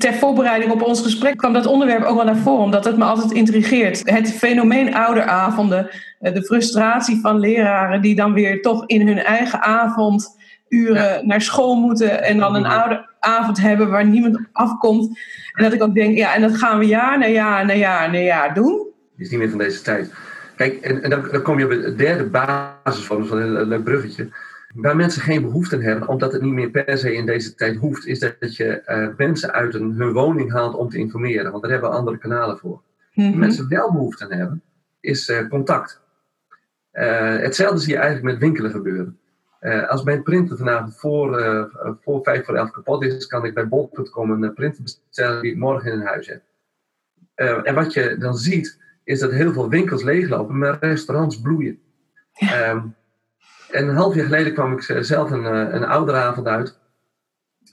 [0.00, 3.04] ter voorbereiding op ons gesprek kwam dat onderwerp ook wel naar voren, omdat het me
[3.04, 4.10] altijd intrigeert.
[4.10, 10.36] Het fenomeen ouderavonden, de frustratie van leraren die dan weer toch in hun eigen avond
[10.72, 15.18] uren naar school moeten en dan een oude avond hebben waar niemand afkomt.
[15.52, 18.10] En dat ik ook denk, ja, en dat gaan we jaar na jaar na jaar
[18.10, 18.86] na jaar doen.
[19.16, 20.12] Is niet meer van deze tijd.
[20.56, 23.84] Kijk, en, en dan, dan, kom je op de derde basis van, van een leuk
[23.84, 24.28] bruggetje.
[24.74, 27.76] Waar mensen geen behoefte aan hebben, omdat het niet meer per se in deze tijd
[27.76, 31.50] hoeft, is dat je uh, mensen uit een, hun woning haalt om te informeren.
[31.50, 32.82] Want daar hebben we andere kanalen voor.
[33.14, 34.62] Mm Mensen wel behoefte aan hebben,
[35.00, 36.00] is uh, contact.
[36.92, 39.18] Uh, hetzelfde zie je eigenlijk met winkelen gebeuren.
[39.62, 41.64] Uh, als mijn printer vanavond voor, uh,
[42.00, 45.58] voor 5 voor 11 kapot is, kan ik bij bol.com een printer bestellen die ik
[45.58, 46.42] morgen in huis heb.
[47.36, 51.80] Uh, en wat je dan ziet, is dat heel veel winkels leeglopen, maar restaurants bloeien.
[52.32, 52.70] Ja.
[52.70, 52.94] Um,
[53.70, 55.44] en een half jaar geleden kwam ik zelf een,
[55.74, 56.78] een ouderavond uit.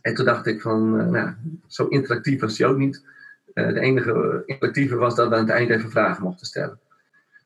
[0.02, 1.34] En toen dacht ik van, nou,
[1.68, 3.06] zo interactief was hij ook niet.
[3.54, 6.80] de enige interactieve was dat we aan het eind even vragen mochten stellen.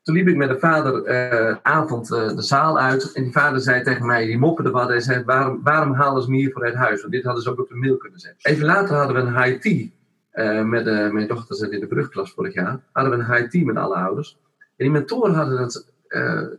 [0.03, 3.11] Toen liep ik met de vader uh, avond uh, de zaal uit.
[3.11, 4.87] En die vader zei tegen mij, die mopperde wat.
[4.87, 7.01] Hij zei, waarom, waarom halen ze me hier voor het huis?
[7.01, 8.51] Want dit hadden ze ook op de mail kunnen zetten.
[8.51, 9.87] Even later hadden we een high tea.
[10.33, 12.79] Uh, met mijn dochter zat in de brugklas vorig jaar.
[12.91, 14.37] Hadden we een high tea met alle ouders.
[14.59, 15.85] En die mentoren hadden dat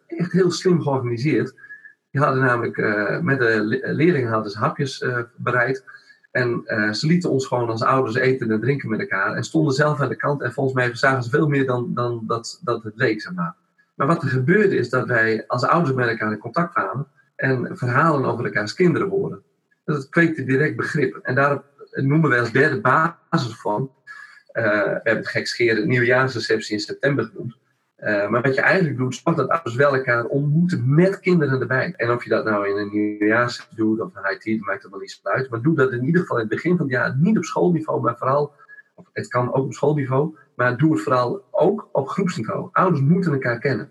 [0.06, 1.54] echt heel slim georganiseerd.
[2.10, 2.76] Die hadden namelijk
[3.22, 5.04] met de leerlingen hadden ze hapjes
[5.36, 5.84] bereid.
[6.34, 9.32] En uh, ze lieten ons gewoon als ouders eten en drinken met elkaar.
[9.32, 10.42] En stonden zelf aan de kant.
[10.42, 13.54] En volgens mij zagen ze veel meer dan, dan dat, dat het leek, zeg maar.
[13.94, 17.06] Maar wat er gebeurde is dat wij als ouders met elkaar in contact kwamen.
[17.36, 19.42] En verhalen over elkaars kinderen hoorden.
[19.84, 21.16] Dat kweekte direct begrip.
[21.22, 23.90] En daar noemen wij als derde basis van.
[24.52, 27.56] Uh, we hebben het gekscheren nieuwjaarsreceptie in september genoemd.
[28.04, 31.94] Uh, maar wat je eigenlijk doet, zorg dat ouders wel elkaar ontmoeten met kinderen erbij.
[31.96, 34.90] En of je dat nou in een nieuwjaars doet of een IT, dat maakt er
[34.90, 35.50] wel niet zo uit.
[35.50, 38.00] Maar doe dat in ieder geval in het begin van het jaar niet op schoolniveau,
[38.00, 38.52] maar vooral,
[38.94, 42.68] of het kan ook op schoolniveau, maar doe het vooral ook op groepsniveau.
[42.72, 43.90] Ouders moeten elkaar kennen.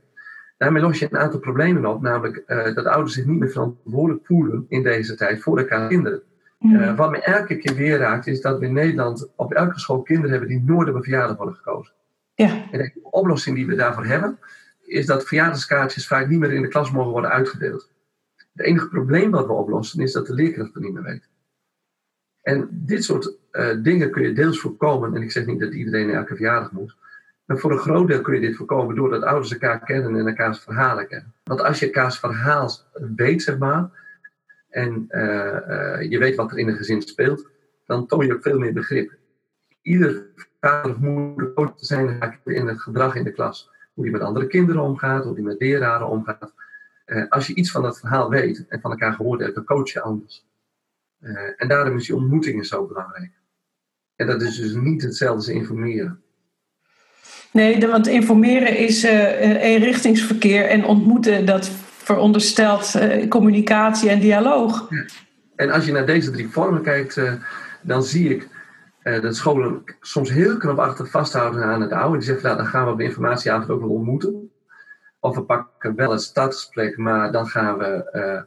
[0.58, 4.26] Daarmee los je een aantal problemen op, namelijk uh, dat ouders zich niet meer verantwoordelijk
[4.26, 6.22] voelen in deze tijd voor elkaar kinderen.
[6.60, 10.02] Uh, wat me elke keer weer raakt, is dat we in Nederland op elke school
[10.02, 11.94] kinderen hebben die nooit op een verjaardag worden gekozen.
[12.36, 12.72] Ja.
[12.72, 14.40] En de oplossing die we daarvoor hebben,
[14.82, 17.92] is dat verjaardagskaartjes vaak niet meer in de klas mogen worden uitgedeeld.
[18.36, 21.30] Het enige probleem wat we oplossen is dat de leerkracht het niet meer weet.
[22.42, 25.16] En dit soort uh, dingen kun je deels voorkomen.
[25.16, 26.96] En ik zeg niet dat iedereen elke verjaardag moet.
[27.46, 30.60] Maar voor een groot deel kun je dit voorkomen doordat ouders elkaar kennen en elkaars
[30.60, 31.34] verhalen kennen.
[31.44, 32.72] Want als je elkaars verhaal
[33.16, 33.90] weet, zeg maar,
[34.70, 37.48] en uh, uh, je weet wat er in een gezin speelt,
[37.86, 39.14] dan toon je ook veel meer begrip.
[39.82, 40.26] Ieder
[40.64, 43.70] vader of moeder te zijn in het gedrag in de klas.
[43.94, 46.54] Hoe die met andere kinderen omgaat, hoe die met leraren omgaat.
[47.06, 49.92] Uh, als je iets van dat verhaal weet en van elkaar gehoord hebt, dan coach
[49.92, 50.46] je anders.
[51.22, 53.32] Uh, en daarom is die ontmoeting zo belangrijk.
[54.16, 56.22] En dat is dus niet hetzelfde als informeren.
[57.52, 62.96] Nee, want informeren is uh, eenrichtingsverkeer en ontmoeten, dat veronderstelt
[63.30, 64.88] communicatie en dialoog.
[64.90, 65.06] Ja.
[65.56, 67.22] En als je naar deze drie vormen kijkt,
[67.82, 68.48] dan zie ik
[69.04, 72.18] uh, dat scholen soms heel knapachtig vasthouden aan het oude.
[72.18, 74.52] Die zeggen, nou, dan gaan we op de informatieavond ook wel ontmoeten.
[75.20, 78.42] Of we pakken wel een startgesprek, maar dan gaan we, uh,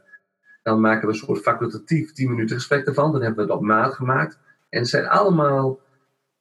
[0.63, 3.11] dan maken we een soort facultatief 10 minuten gesprek ervan.
[3.11, 4.39] Dan hebben we op maat gemaakt.
[4.69, 5.79] En het zijn allemaal,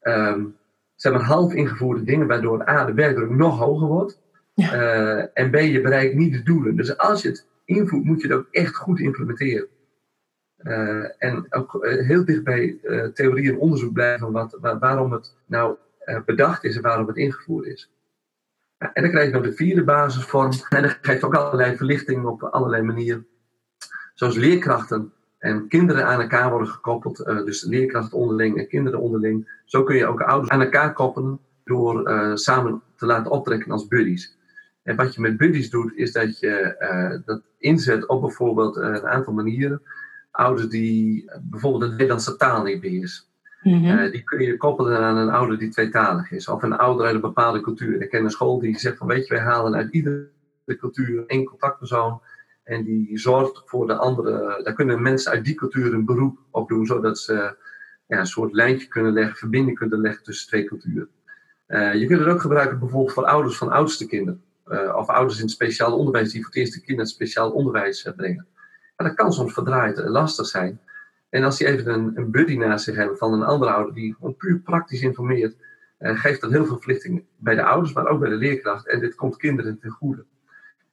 [0.02, 0.56] um,
[0.94, 4.20] zeg maar, half ingevoerde dingen, waardoor A, de werkdruk nog hoger wordt.
[4.54, 4.74] Ja.
[4.74, 6.76] Uh, en B, je bereikt niet de doelen.
[6.76, 9.66] Dus als je het invoert, moet je het ook echt goed implementeren.
[10.62, 15.12] Uh, en ook uh, heel dicht bij uh, theorie en onderzoek blijven wat, waar, waarom
[15.12, 15.76] het nou
[16.24, 17.90] bedacht is en waarom het ingevoerd is.
[18.78, 20.50] en dan krijg je nog de vierde basisvorm.
[20.68, 23.26] En dat geeft ook allerlei verlichting op allerlei manieren.
[24.14, 27.16] Zoals leerkrachten en kinderen aan elkaar worden gekoppeld.
[27.16, 29.60] dus leerkrachten onderling en kinderen onderling.
[29.64, 34.36] Zo kun je ook ouders aan elkaar koppelen door samen te laten optrekken als buddies.
[34.82, 39.32] En wat je met buddies doet, is dat je dat inzet op bijvoorbeeld een aantal
[39.32, 39.82] manieren
[40.36, 43.24] ouders die bijvoorbeeld de Nederlandse taal niet beheersen.
[43.62, 46.48] Mm die kun je koppelen aan een ouder die tweetalig is.
[46.48, 48.02] Of een ouder uit een bepaalde cultuur.
[48.02, 50.28] Ik ken een school die zegt van weet je, wij halen uit iedere
[50.78, 52.20] cultuur één contactpersoon.
[52.64, 54.60] En die zorgt voor de andere.
[54.62, 56.86] Daar kunnen mensen uit die cultuur een beroep op doen.
[56.86, 57.56] Zodat ze
[58.06, 61.08] ja, een soort lijntje kunnen leggen, verbinding kunnen leggen tussen twee culturen.
[61.68, 64.42] Uh, je kunt het ook gebruiken bijvoorbeeld voor ouders van oudste kinderen.
[64.66, 68.10] Uh, of ouders in het speciaal onderwijs die voor het eerste kind het speciaal onderwijs
[68.16, 68.46] brengen.
[68.96, 70.80] Maar dat kan soms verdraaid lastig zijn.
[71.28, 74.14] En als die even een, een buddy naast zich hebben van een andere ouder die
[74.14, 75.56] gewoon puur praktisch informeert,
[75.98, 78.88] eh, geeft dat heel veel verlichting bij de ouders, maar ook bij de leerkracht.
[78.88, 80.24] En dit komt kinderen ten goede.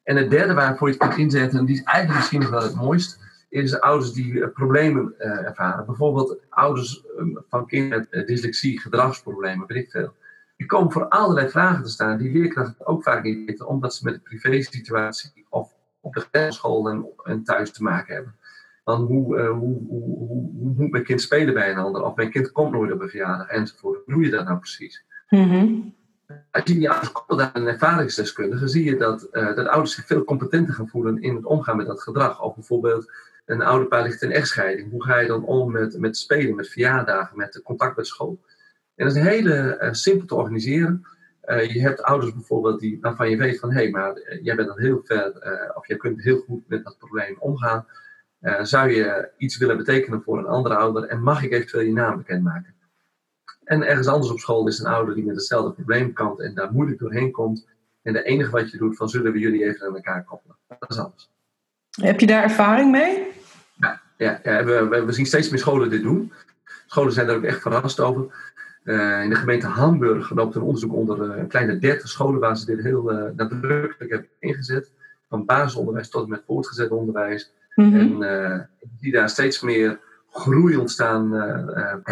[0.03, 2.61] En het derde waarvoor je het kunt inzetten, en die is eigenlijk misschien nog wel
[2.63, 5.85] het mooist, is ouders die uh, problemen uh, ervaren.
[5.85, 10.15] Bijvoorbeeld ouders um, van kinderen met dyslexie, gedragsproblemen, weet ik veel.
[10.57, 14.03] Die komen voor allerlei vragen te staan die leerkrachten ook vaak niet weten, omdat ze
[14.03, 18.35] met de privé-situatie of op de school en, en, thuis te maken hebben.
[18.83, 22.03] Dan hoe, uh, hoe, hoe, hoe, hoe, moet mijn kind spelen bij een ander?
[22.03, 24.01] Of mijn kind komt nooit op een verjaardag enzovoort.
[24.05, 25.05] Hoe doe je dat nou precies?
[25.29, 25.95] Mm-hmm.
[26.51, 30.05] Als je die ouders koppelt aan een ervaringsdeskundige, zie je dat, uh, dat ouders zich
[30.05, 32.41] veel competenter gaan voelen in het omgaan met dat gedrag.
[32.41, 33.11] Of bijvoorbeeld
[33.45, 34.91] een ouderpaar ligt in echtscheiding.
[34.91, 38.39] Hoe ga je dan om met, met spelen, met verjaardagen, met contact met school?
[38.95, 41.05] En dat is heel uh, simpel te organiseren.
[41.45, 44.55] Uh, je hebt ouders bijvoorbeeld die, waarvan je weet van hé, hey, maar uh, jij
[44.55, 47.85] bent dan heel ver, uh, of jij kunt heel goed met dat probleem omgaan.
[48.61, 52.17] zou je iets willen betekenen voor een andere ouder en mag ik eventueel je naam
[52.17, 52.73] bekendmaken?
[53.63, 56.71] En ergens anders op school is een ouder die met hetzelfde probleem kampt en daar
[56.71, 57.67] moeilijk doorheen komt.
[58.01, 60.57] En het enige wat je doet, van zullen we jullie even aan elkaar koppelen.
[60.79, 61.31] Dat is alles.
[62.01, 63.31] Heb je daar ervaring mee?
[63.77, 64.01] Ja,
[64.43, 66.31] ja, we, we zien steeds meer scholen dit doen.
[66.87, 68.52] Scholen zijn daar ook echt verrast over.
[68.83, 72.57] Uh, in de gemeente Hamburg loopt een onderzoek onder uh, een kleine 30 scholen waar
[72.57, 74.91] ze dit heel uh, nadrukkelijk hebben ingezet.
[75.29, 77.53] Van basisonderwijs tot en met voortgezet onderwijs.
[77.75, 78.23] Mm -hmm.
[78.23, 78.69] En
[78.99, 79.99] die daar steeds meer
[80.31, 81.33] groei ontstaan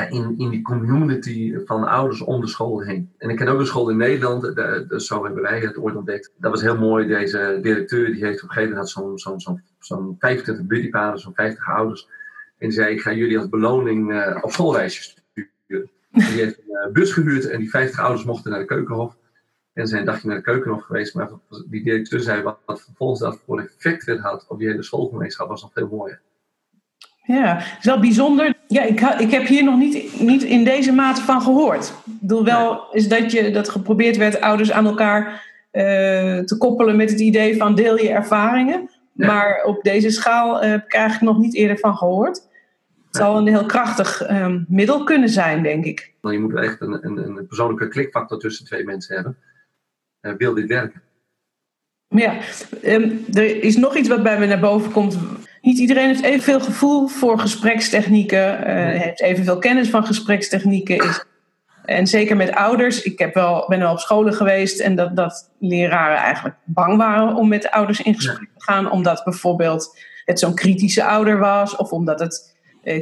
[0.10, 3.12] in, in die community van ouders om de school heen.
[3.18, 5.96] En ik ken ook een school in Nederland, de, de, zo hebben wij het ooit
[5.96, 6.32] ontdekt.
[6.38, 9.62] Dat was heel mooi, deze directeur die heeft op een gegeven moment zo'n zo'n zo'n
[9.80, 12.08] zo'n 25 buddyparen, zo'n 50 ouders.
[12.58, 15.21] En die zei, ik ga jullie als beloning op schoolreisjes.
[16.12, 19.16] Die heeft een eh, bus gehuurd en die 50 ouders mochten naar de keukenhof.
[19.74, 21.16] En zijn een dagje naar de keukenhof geweest.
[21.16, 21.30] Maar
[21.70, 25.48] die directeur zei wat, wat vervolgens dat voor effect weer had op die hele schoolgemeenschap
[25.48, 26.22] was nog veel mooier.
[27.24, 28.54] Ja, is wel bijzonder.
[28.68, 31.94] Ja, ik, ik heb hier nog niet, niet in deze mate van gehoord.
[32.06, 35.24] Ik bedoel wel is dat je dat geprobeerd werd ouders aan elkaar
[35.72, 35.84] uh,
[36.40, 38.90] te koppelen met het idee van deel je ervaringen.
[39.14, 39.28] Ja.
[39.28, 42.50] Maar op deze schaal uh, heb ik eigenlijk nog niet eerder van gehoord.
[43.12, 46.14] Het zal een heel krachtig um, middel kunnen zijn, denk ik.
[46.22, 49.38] Je moet echt een, een, een persoonlijke klikfactor tussen twee mensen hebben.
[50.22, 51.02] Uh, wil dit werken?
[52.08, 52.38] Ja,
[52.84, 55.18] um, er is nog iets wat bij me naar boven komt.
[55.62, 60.96] Niet iedereen heeft evenveel gevoel voor gesprekstechnieken, uh, heeft evenveel kennis van gesprekstechnieken.
[60.96, 61.26] Is,
[61.86, 63.02] en zeker met ouders.
[63.02, 67.36] Ik heb wel, ben wel op scholen geweest en dat, dat leraren eigenlijk bang waren
[67.36, 68.92] om met ouders in gesprek te gaan.
[68.92, 72.51] Omdat bijvoorbeeld het zo'n kritische ouder was of omdat het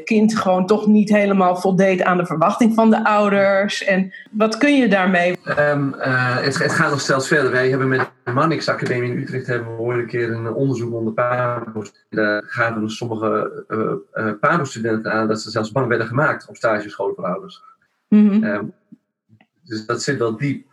[0.03, 3.83] kind gewoon toch niet helemaal voldeed aan de verwachting van de ouders.
[3.83, 5.37] En wat kun je daarmee?
[5.59, 7.51] Um, uh, het, het, gaat nog steeds verder.
[7.51, 10.93] Wij hebben met de Mannix Academie in Utrecht hebben we ooit een keer een onderzoek
[10.93, 11.91] onder PABO's.
[12.09, 17.15] Daar gaven sommige uh, uh, PABO-studenten aan dat ze zelfs bang werden gemaakt op stagescholen
[17.15, 17.63] voor ouders.
[18.07, 18.43] Mm -hmm.
[18.43, 18.73] um,
[19.63, 20.67] Dus dat zit wel diep.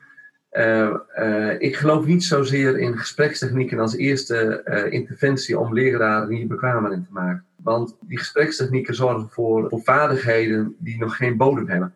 [0.52, 6.46] Uh, uh, ik geloof niet zozeer in gesprekstechnieken als eerste uh, interventie om leraren hier
[6.46, 7.45] bekwamer in te maken.
[7.66, 11.94] Want die gesprekstechnieken zorgen voor, voor vaardigheden die nog geen bodem hebben.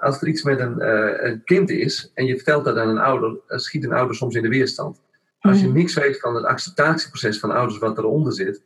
[0.00, 0.88] als er iets met een,
[1.26, 4.42] een, kind is en je vertelt dat aan een ouder, schiet een ouder soms in
[4.42, 5.00] de weerstand.
[5.40, 8.62] Als je niks weet van het acceptatieproces van ouders wat eronder zit,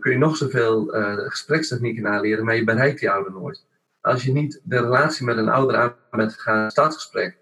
[0.00, 3.66] kun je nog zoveel gesprekstechnieken aanleren, maar je bereikt die ouder nooit.
[4.00, 7.36] Als je niet de relatie met een ouder aan met gaan startgesprek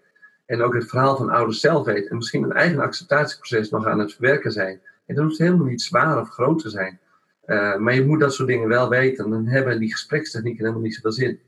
[0.45, 3.99] en ook het verhaal van ouders zelf weet en misschien een eigen acceptatieproces nog aan
[3.99, 4.81] het verwerken zijn.
[5.05, 6.99] En dat hoeft helemaal niet zwaar of groot te zijn.
[7.45, 9.29] Uh, maar je moet dat soort dingen wel weten.
[9.29, 11.39] Dan hebben die gesprekstechnieken helemaal niet zoveel zin.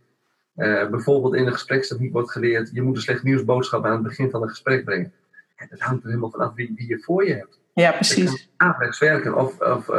[0.56, 4.30] Uh, bijvoorbeeld in de gesprekstechniek wordt geleerd, je moet een slecht nieuwsboodschap aan het begin
[4.30, 5.14] van een gesprek brengen.
[5.56, 7.60] En dat hangt er helemaal vanaf wie, wie je voor je hebt.
[7.74, 8.50] Ja, precies.
[8.58, 9.36] Averechts werken.
[9.36, 9.96] Of, of uh,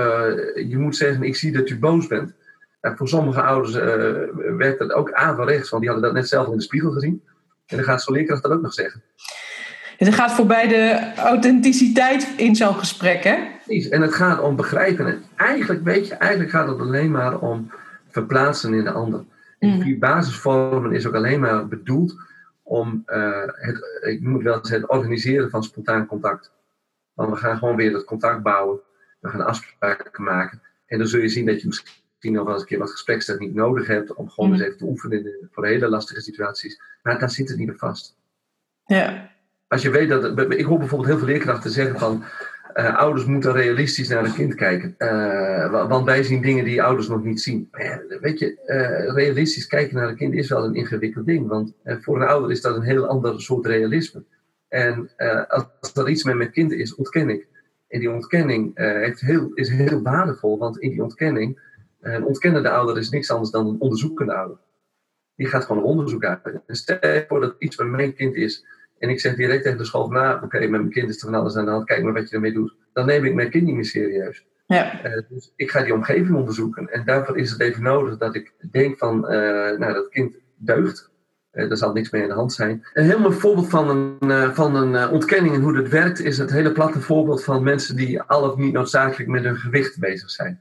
[0.69, 2.35] je moet zeggen, ik zie dat u boos bent.
[2.81, 3.75] voor sommige ouders
[4.57, 7.23] werkt dat ook averechts, want die hadden dat net zelf in de spiegel gezien.
[7.67, 9.03] En dan gaat zo'n leerkracht dat ook nog zeggen.
[9.97, 13.37] Het gaat voorbij de authenticiteit in zo'n gesprek, hè?
[13.65, 15.07] Precies, en het gaat om begrijpen.
[15.07, 17.71] En eigenlijk, weet je, eigenlijk gaat het alleen maar om
[18.09, 19.25] verplaatsen in de ander.
[19.59, 19.83] Die mm.
[19.83, 22.17] vier basisvormen is ook alleen maar bedoeld
[22.63, 26.53] om uh, het, ik noem het wel eens het organiseren van spontaan contact.
[27.15, 28.81] Want we gaan gewoon weer dat contact bouwen.
[29.21, 30.63] We gaan afspraken maken.
[30.87, 33.55] En dan zul je zien dat je misschien nog wel eens een keer wat gesprekstechniek
[33.55, 34.67] nodig hebt om gewoon eens mm.
[34.67, 36.81] even te oefenen voor hele lastige situaties.
[37.03, 38.17] Maar daar zit het niet op vast.
[38.85, 39.31] Ja.
[39.69, 42.25] Als je weet dat, ik hoor bijvoorbeeld heel veel leerkrachten zeggen van
[42.77, 44.95] uh, ouders moeten realistisch naar een kind kijken.
[44.99, 47.69] Uh, want wij zien dingen die ouders nog niet zien.
[48.21, 51.49] weet je, uh, realistisch kijken naar een kind is wel een ingewikkeld ding.
[51.49, 54.25] Want voor een ouder is dat een heel ander soort realisme.
[54.69, 55.11] En
[55.49, 57.47] als er iets met mijn kind is, ontken ik.
[57.89, 58.71] En die ontkenning
[59.21, 61.61] heel, is heel waardevol, want in die ontkenning
[62.01, 64.59] een ontkennende ouder is niks anders dan een onderzoekende ouder.
[65.37, 66.41] Die gaat gewoon onderzoek uit.
[66.67, 68.65] En stel voor dat iets met mijn kind is.
[68.99, 71.41] En ik zeg direct tegen de school nou, oké, met mijn kind is er van
[71.41, 71.85] alles aan de hand.
[71.85, 72.75] Kijk maar wat je ermee doet.
[72.93, 74.47] Dan neem ik mijn kind niet meer serieus.
[74.67, 75.07] Ja.
[75.07, 76.93] Uh, dus ik ga die omgeving onderzoeken.
[76.93, 79.31] En daarvoor is het even nodig dat ik denk van, uh,
[79.79, 81.11] nou, dat kind deugt.
[81.53, 82.87] Uh, er zal niks mee aan de hand zijn.
[82.93, 86.73] Een helemaal voorbeeld van een, van een ontkenning en hoe dat werkt, is het hele
[86.73, 90.61] platte voorbeeld van mensen die al of niet noodzakelijk met hun gewicht bezig zijn.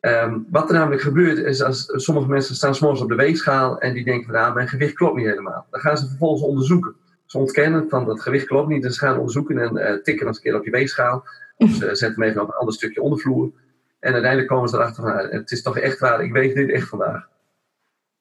[0.00, 3.94] Um, wat er namelijk gebeurt is als sommige mensen staan s'morgens op de weegschaal en
[3.94, 5.66] die denken van ah, mijn gewicht klopt niet helemaal.
[5.70, 6.94] Dan gaan ze vervolgens onderzoeken.
[7.34, 10.36] Ze ontkennen van dat gewicht klopt niet, dus ze gaan onderzoeken en uh, tikken nog
[10.36, 11.24] een keer op je weegschaal.
[11.56, 13.52] Of ze zetten hem even op een ander stukje ondervloer.
[14.00, 16.70] En uiteindelijk komen ze erachter van ah, het is toch echt waar, ik weet dit
[16.70, 17.28] echt vandaag.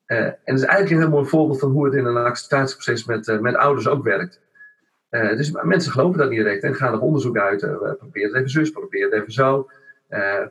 [0.07, 3.05] Uh, en dat is eigenlijk een heel mooi voorbeeld van hoe het in een acceptatieproces
[3.05, 4.41] met, uh, met ouders ook werkt.
[5.09, 7.59] dus mensen geloven dat niet direct en gaan er onderzoek uit.
[7.97, 9.69] probeer het even zus, probeer het even zo.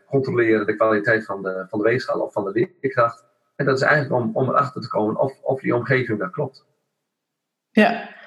[0.07, 3.25] Controleren de kwaliteit van de, van de weegschaal of van de leerkracht.
[3.57, 6.64] En dat is eigenlijk om, om erachter te komen of, of die omgeving daar klopt.
[7.70, 8.20] Ja.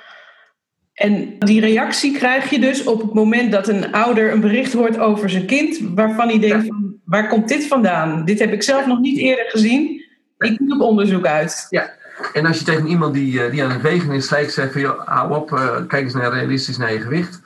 [0.96, 4.98] En die reactie krijg je dus op het moment dat een ouder een bericht hoort
[4.98, 8.26] over zijn kind, waarvan hij denkt: van, waar komt dit vandaan?
[8.26, 10.04] Dit heb ik zelf nog niet eerder gezien.
[10.38, 11.68] Ik moet op onderzoek uit.
[11.70, 11.94] Ja,
[12.34, 14.82] en als je tegen iemand die, eh, die aan het wegen is, gelijk zegt: van,
[14.82, 17.42] joh, hou op, uh, kijk eens naar realistisch naar je gewicht,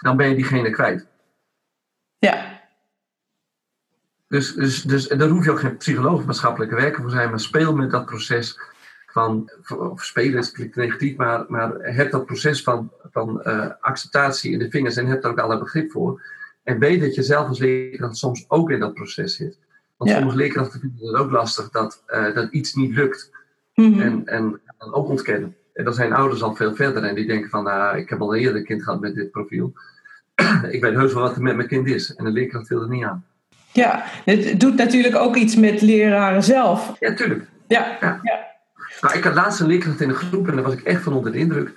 [0.00, 1.06] dan ben je diegene kwijt.
[2.18, 2.60] Ja.
[4.28, 7.40] Dus, dus, dus daar hoef je ook geen psycholoog of maatschappelijke werker voor zijn, maar
[7.40, 8.58] speel met dat proces
[9.16, 14.52] van, of spelen is klinkt negatief, maar, maar heb dat proces van, van uh, acceptatie
[14.52, 16.22] in de vingers en heb daar ook alle begrip voor.
[16.62, 19.58] En weet dat je zelf als leerkracht soms ook in dat proces zit.
[19.96, 20.16] Want ja.
[20.16, 23.30] sommige leerkrachten vinden het ook lastig dat, uh, dat iets niet lukt.
[23.74, 24.00] Mm -hmm.
[24.00, 25.56] En, en dan ook ontkennen.
[25.72, 28.34] En dan zijn ouders al veel verder en die denken van, nou, ik heb al
[28.34, 29.72] eerder een kind gehad met dit profiel.
[30.70, 32.14] ik weet heus wel wat er met mijn kind is.
[32.14, 33.24] En de leerkracht wil er niet aan.
[33.72, 36.96] Ja, het doet natuurlijk ook iets met leraren zelf.
[36.98, 37.44] Ja, tuurlijk.
[37.66, 37.96] Ja.
[38.00, 38.20] ja.
[38.22, 38.45] ja.
[39.00, 41.12] Nou, ik had laatst een leerkracht in een groep en daar was ik echt van
[41.12, 41.74] onder de indruk.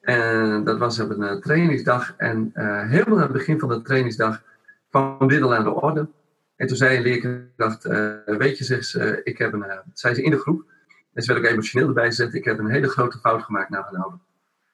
[0.00, 2.14] En dat was op een uh, trainingsdag.
[2.16, 4.42] En uh, helemaal aan het begin van de trainingsdag
[4.90, 6.08] kwam dit al aan de orde.
[6.56, 10.22] En toen zei een leerkracht, uh, weet je, zegt ze, ik heb een, zei ze
[10.22, 10.64] in de groep,
[11.12, 13.88] en ze werd ook emotioneel erbij gezet, ik heb een hele grote fout gemaakt naar
[13.90, 14.18] een ouder.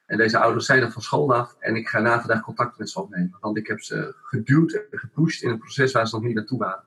[0.07, 3.01] En deze ouders er van school af en ik ga na vandaag contact met ze
[3.01, 3.37] opnemen.
[3.41, 6.59] Want ik heb ze geduwd en gepusht in een proces waar ze nog niet naartoe
[6.59, 6.85] waren.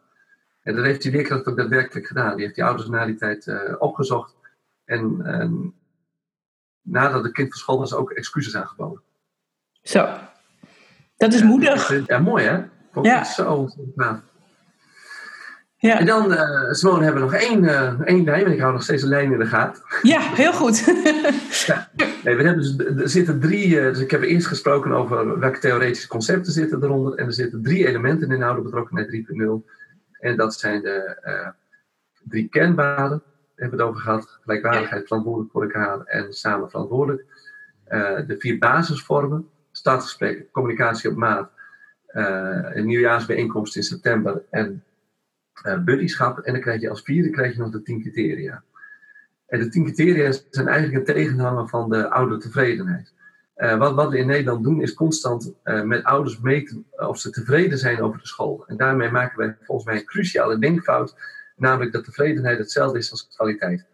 [0.64, 2.36] En dat heeft die leerkracht ook daadwerkelijk gedaan.
[2.36, 4.36] Die heeft die ouders na die tijd opgezocht.
[4.92, 5.74] En
[6.82, 9.02] nadat het kind van school was, ook excuses aangeboden.
[9.82, 10.10] Zo.
[11.18, 12.08] Dat is ja, moedig.
[12.08, 12.64] Ja, mooi hè?
[12.92, 13.24] Vond ja.
[13.24, 13.70] Zo.
[15.78, 16.00] Ja.
[16.00, 18.84] En dan, uh, Simone, hebben we nog één, uh, één lijn, want ik hou nog
[18.84, 19.84] steeds een lijn in de gaten.
[20.02, 20.86] Ja, heel goed.
[21.68, 21.90] ja.
[22.24, 25.60] nee, we hebben dus, er zitten drie, uh, dus ik heb eerst gesproken over welke
[25.60, 27.16] theoretische concepten zitten eronder.
[27.16, 29.70] En er zitten drie elementen in oude betrokkenheid 3.0.
[30.20, 31.54] En dat zijn de
[32.24, 33.24] drie kernwaarden,
[33.62, 34.40] hebben het over gehad.
[34.42, 37.26] Gelijkwaardigheid, verantwoordelijk voor elkaar en samen verantwoordelijk.
[38.28, 39.50] de vier basisvormen.
[39.72, 41.52] Startgesprek, communicatie op maat.
[42.08, 44.84] een nieuwjaarsbijeenkomst in september en
[45.86, 46.40] buddyschap.
[46.40, 48.64] En dan krijg je als vierde krijg je nog de tien criteria.
[49.48, 53.14] En de tien criteria zijn eigenlijk een tegenhanger van de oudertevredenheid.
[53.58, 57.78] Uh, wat, wat, we in Nederland doen is constant met ouders meten of ze tevreden
[57.78, 58.64] zijn over de school.
[58.68, 61.16] En daarmee maken wij volgens mij een cruciale denkfout,
[61.62, 63.86] namelijk dat tevredenheid hetzelfde is als kwaliteit.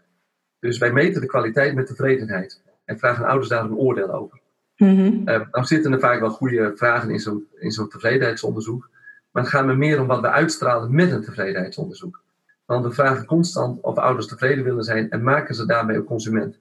[0.59, 4.39] Dus wij meten de kwaliteit met tevredenheid en vragen ouders daar een oordeel over.
[4.78, 8.89] Mm nou zitten er vaak wel goede vragen in zo'n zo tevredenheidsonderzoek,
[9.32, 12.22] maar het gaat me meer om wat we uitstralen met een tevredenheidsonderzoek.
[12.65, 16.59] Want we vragen constant of ouders tevreden willen zijn en maken ze daarmee een consument.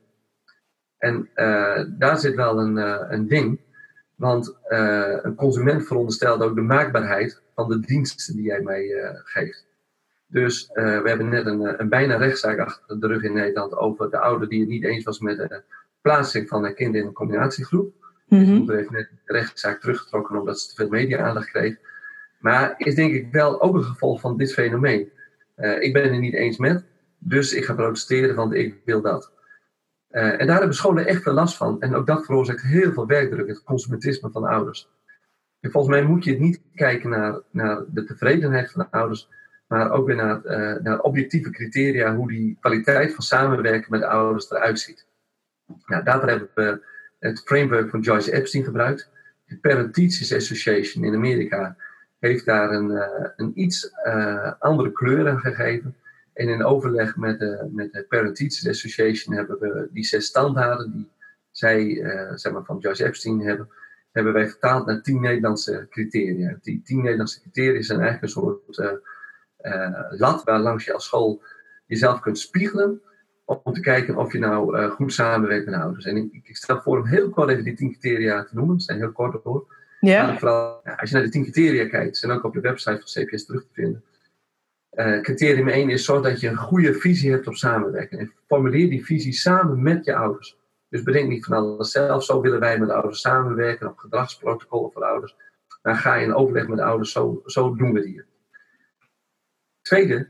[0.98, 3.61] En uh, daar zit wel een, uh, een ding.
[4.14, 9.66] Want uh, een consument veronderstelt ook de maakbaarheid van de diensten die jij mij geeft.
[10.27, 14.18] Dus we hebben net een, een bijna rechtszaak achter de rug in Nederland over de
[14.18, 15.62] ouder die het niet eens was met de
[16.01, 17.95] plaatsing van een kind in een combinatiegroep.
[18.27, 18.47] Mm -hmm.
[18.47, 21.77] De moeder heeft net de rechtszaak teruggetrokken omdat ze te veel media-aandacht kreeg.
[22.39, 25.11] Maar is denk ik wel ook een gevolg van dit fenomeen.
[25.81, 26.85] ik ben het niet eens met,
[27.18, 29.33] dus ik ga protesteren, want ik wil dat.
[30.11, 31.81] Uh, en daar hebben scholen echt veel last van.
[31.81, 34.89] En ook dat veroorzaakt heel veel werkdruk, het consumentisme van de ouders.
[35.61, 39.29] En volgens mij moet je niet kijken naar, naar de tevredenheid van de ouders,
[39.66, 44.06] maar ook weer naar, uh, naar objectieve criteria, hoe die kwaliteit van samenwerken met de
[44.06, 45.06] ouders eruit ziet.
[45.86, 46.82] Nou, daarvoor hebben we
[47.18, 49.10] het framework van Joyce Epstein gebruikt.
[49.46, 51.76] De Parent Teachers Association in Amerika
[52.18, 53.90] heeft daar een, uh, een iets
[54.58, 55.96] andere kleur aan gegeven.
[56.32, 60.92] En in overleg met de, met de Parent Teachers Association hebben we die zes standaarden
[60.92, 61.10] die
[61.50, 61.94] zij
[62.34, 63.68] zeg maar van Joyce Epstein hebben,
[64.12, 66.58] hebben wij vertaald naar tien Nederlandse criteria.
[66.62, 68.78] Die tien Nederlandse criteria zijn eigenlijk een soort
[70.10, 71.42] lat waar langs je als school
[71.86, 73.00] jezelf kunt spiegelen
[73.44, 76.04] om te kijken of je nou goed samenwerkt met de ouders.
[76.04, 78.80] En ik, ik, stel voor om heel kort even die tien criteria te noemen.
[78.80, 79.74] Ze zijn heel kort hoor.
[80.00, 80.38] Ja.
[80.38, 83.24] Vooral, ja, als je naar de tien criteria kijkt, zijn ook op de website van
[83.24, 84.04] CPS terug te vinden
[84.96, 88.18] uh, criterium 1 is zorg dat je een goede visie hebt op samenwerken.
[88.18, 90.56] En formuleer die visie samen met je ouders.
[90.88, 94.92] Dus bedenk niet van alles zelf, zo willen wij met de ouders samenwerken, op gedragsprotocollen
[94.92, 95.36] voor ouders.
[95.82, 98.26] Dan ga je in overleg met de ouders, zo, zo doen we het hier.
[99.87, 100.28] Tweede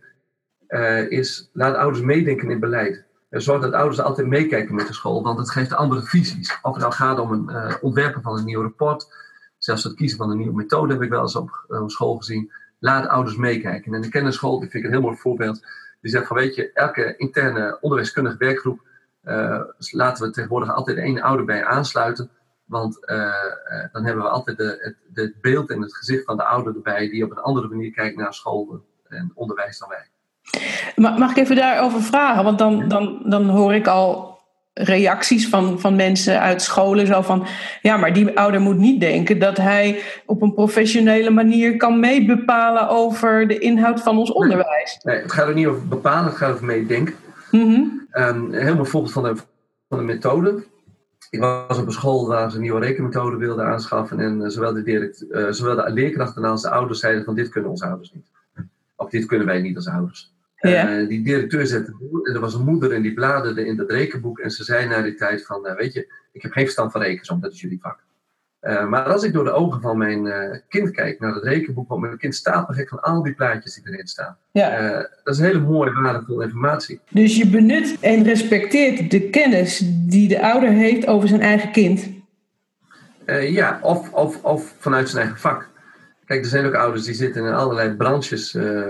[0.68, 3.04] uh, is, laat ouders meedenken in beleid.
[3.30, 6.58] Uh, zorg dat ouders altijd meekijken met de school, want het geeft andere visies.
[6.62, 9.14] Of het nou gaat om een uh, ontwerpen van een nieuw rapport,
[9.58, 13.08] zelfs het kiezen van een nieuwe methode heb ik wel eens op school gezien laat
[13.08, 13.94] ouders meekijken.
[13.94, 15.66] En de kennisschool, die vind ik een heel mooi voorbeeld,
[16.00, 18.80] die zegt van weet je, elke interne onderwijskundige werkgroep
[19.90, 22.30] laten we tegenwoordig altijd één ouder bij aansluiten.
[22.64, 23.00] Want
[23.92, 24.58] dan hebben we altijd
[25.12, 28.16] het, beeld en het gezicht van de ouder erbij, die op een andere manier kijkt
[28.16, 30.08] naar school en onderwijs dan wij.
[31.18, 32.44] Mag ik even daarover vragen?
[32.44, 34.38] Want dan, dan, dan hoor ik al
[34.72, 37.06] reacties van, van mensen uit scholen.
[37.06, 37.46] Zo van,
[37.82, 42.88] ja, maar die ouder moet niet denken dat hij op een professionele manier kan meebepalen
[42.88, 44.98] over de inhoud van ons onderwijs.
[45.02, 47.14] Nee, het gaat er niet over bepalen, het gaat over meedenken.
[47.50, 49.34] Mm um, helemaal volgens van de,
[49.88, 50.64] van de methode.
[51.30, 54.20] Ik was op een school waar ze een nieuwe rekenmethode wilden aanschaffen.
[54.20, 57.48] En uh, zowel, de direct, uh, zowel de leerkrachten als de ouders zeiden van dit
[57.48, 58.26] kunnen onze ouders niet.
[59.10, 60.34] Dit kunnen wij niet als ouders.
[60.56, 60.98] Ja.
[60.98, 64.38] Uh, die directeur zette en er was een moeder en die bladerde in dat rekenboek
[64.38, 67.02] en ze zei na die tijd van, uh, weet je, ik heb geen verstand van
[67.02, 68.04] rekensom, dat is jullie vak.
[68.62, 72.00] Uh, maar als ik door de ogen van mijn kind kijk naar het rekenboek, want
[72.00, 74.36] mijn kind stapelgek van al die plaatjes die erin staan.
[74.52, 74.96] Ja.
[75.24, 77.00] dat is een hele mooie, waardevolle informatie.
[77.10, 82.08] Dus je benut en respecteert de kennis die de ouder heeft over zijn eigen kind?
[83.40, 85.68] ja, of, of, of vanuit zijn eigen vak.
[86.26, 88.84] Kijk, er zijn ook ouders die zitten in allerlei branches uh,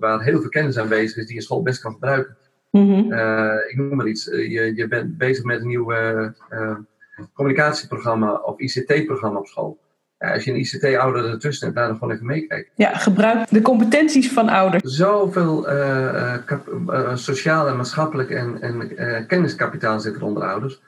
[0.00, 2.36] waar heel veel kennis aanwezig is, die je school best kan gebruiken.
[2.70, 3.12] Mm
[3.68, 4.28] ik noem maar iets.
[4.28, 5.92] Eh, je, je bent bezig met een nieuw
[7.34, 9.78] communicatieprogramma of ICT-programma op school.
[10.18, 12.72] Ja, als je een ICT-ouder ertussen hebt, daar dan gewoon even meekijken.
[12.74, 14.82] Ja, gebruik de competenties van ouders.
[14.82, 15.66] Zoveel
[17.14, 20.80] sociaal en maatschappelijk en, en kenniskapitaal zit er onder ouders.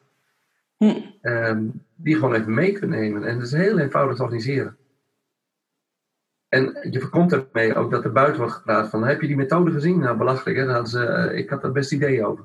[1.23, 1.65] Ehm,
[1.97, 3.25] die gewoon even mee kunnen nemen.
[3.25, 4.77] En dat is heel eenvoudig te organiseren.
[6.51, 9.71] En je voorkomt ermee ook dat er buiten wordt gepraat van, heb je die methode
[9.71, 9.99] gezien?
[9.99, 12.45] Nou, belachelijk hè, ze, uh, ik had er best ideeën over.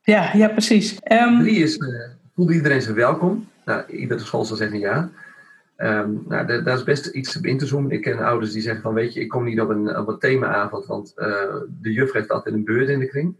[0.00, 0.98] Ja, ja precies.
[1.12, 1.40] Um...
[1.40, 1.88] Drie is, uh,
[2.34, 3.48] voelde iedereen zich welkom?
[3.64, 5.10] Nou, iedere school zal zeggen ja.
[5.76, 7.90] Um, nou, daar is best iets op in te zoomen.
[7.90, 10.18] Ik ken ouders die zeggen van, weet je, ik kom niet op een, op een
[10.18, 11.26] themaavond, want uh,
[11.80, 13.34] de juf heeft altijd een beurt in de kring.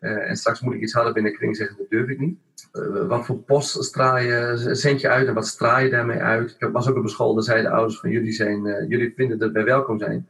[0.00, 2.38] Uh, en straks moet ik iets harder binnen kring zeggen, dat durf ik niet.
[2.72, 6.56] Uh, wat voor post straal je, zend je uit en wat straal je daarmee uit?
[6.58, 9.38] Ik was ook op een school, daar zeiden ouders van jullie, zijn, uh, jullie vinden
[9.38, 10.28] dat wij welkom zijn.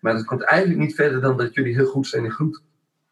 [0.00, 2.62] Maar het komt eigenlijk niet verder dan dat jullie heel goed zijn in groet.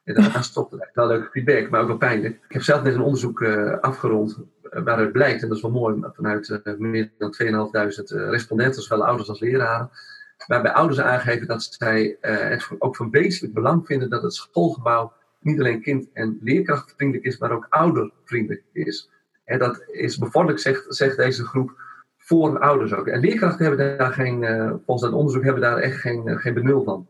[0.05, 0.90] En daarna stopte het.
[0.94, 2.34] Wel leuke feedback, maar ook wel pijnlijk.
[2.34, 3.42] Ik heb zelf net een onderzoek
[3.80, 7.51] afgerond waaruit blijkt, en dat is wel mooi, vanuit meer dan 2.500
[8.30, 9.90] respondenten, zowel ouders als leraren,
[10.46, 15.61] waarbij ouders aangeven dat zij het ook van wezenlijk belang vinden dat het schoolgebouw niet
[15.61, 19.11] alleen kind- en leerkrachtvriendelijk is, maar ook oudervriendelijk is.
[19.45, 21.78] En dat is bevorderlijk, zegt, zegt deze groep,
[22.16, 23.07] voor ouders ook.
[23.07, 26.55] En leerkrachten hebben daar geen, uh, volgens dat onderzoek, hebben daar echt geen, uh, geen
[26.55, 27.09] benul van.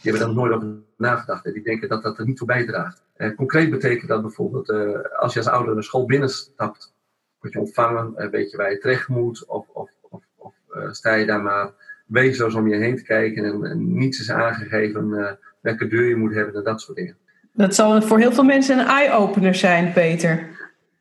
[0.00, 1.44] Die hebben daar nooit over nagedacht.
[1.44, 3.02] En die denken dat dat er niet toe bijdraagt.
[3.16, 4.70] Uh, concreet betekent dat bijvoorbeeld,
[5.16, 6.94] als je als ouder een school binnenstapt,
[7.40, 10.54] word je ontvangen, weet je waar je terecht moet, of, of, of, of
[10.90, 11.72] sta je daar maar
[12.06, 16.34] wezenloos om je heen te kijken en, en niets is aangegeven welke deur je moet
[16.34, 17.16] hebben en dat soort dingen.
[17.52, 20.48] Dat zal voor heel veel mensen een eye-opener zijn, Peter.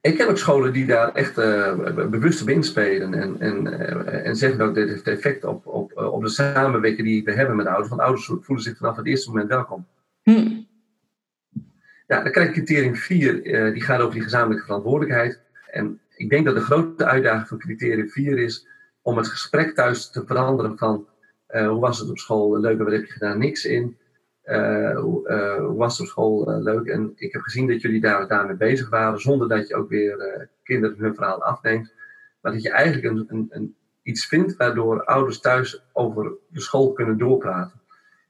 [0.02, 4.36] Ik ken ook scholen die daar echt uh, bewust op inspelen en, en, uh, en
[4.36, 7.66] zeggen ook dit heeft effect op, op, uh, op de samenwerking die we hebben met
[7.66, 7.90] ouders.
[7.90, 9.86] Want ouders voelen zich vanaf het eerste moment welkom.
[10.24, 10.48] Hm.
[12.08, 13.44] Ja, dan krijg je criterium 4,
[13.74, 15.40] die gaat over die gezamenlijke verantwoordelijkheid.
[15.72, 18.68] En ik denk dat de grote uitdaging van criterium 4 is
[19.02, 21.08] om het gesprek thuis te veranderen van
[21.48, 23.98] hoe was het op school, leuk, wat heb je gedaan, niks in.
[24.50, 26.88] Uh, hoe was op school uh, leuk?
[26.88, 30.50] En ik heb gezien dat jullie daar, daarmee bezig waren, zonder dat je ook weer
[30.64, 31.94] kinderen hun verhaal afneemt.
[32.42, 37.18] Maar dat je eigenlijk een, een, iets vindt waardoor ouders thuis over de school kunnen
[37.18, 37.80] doorpraten.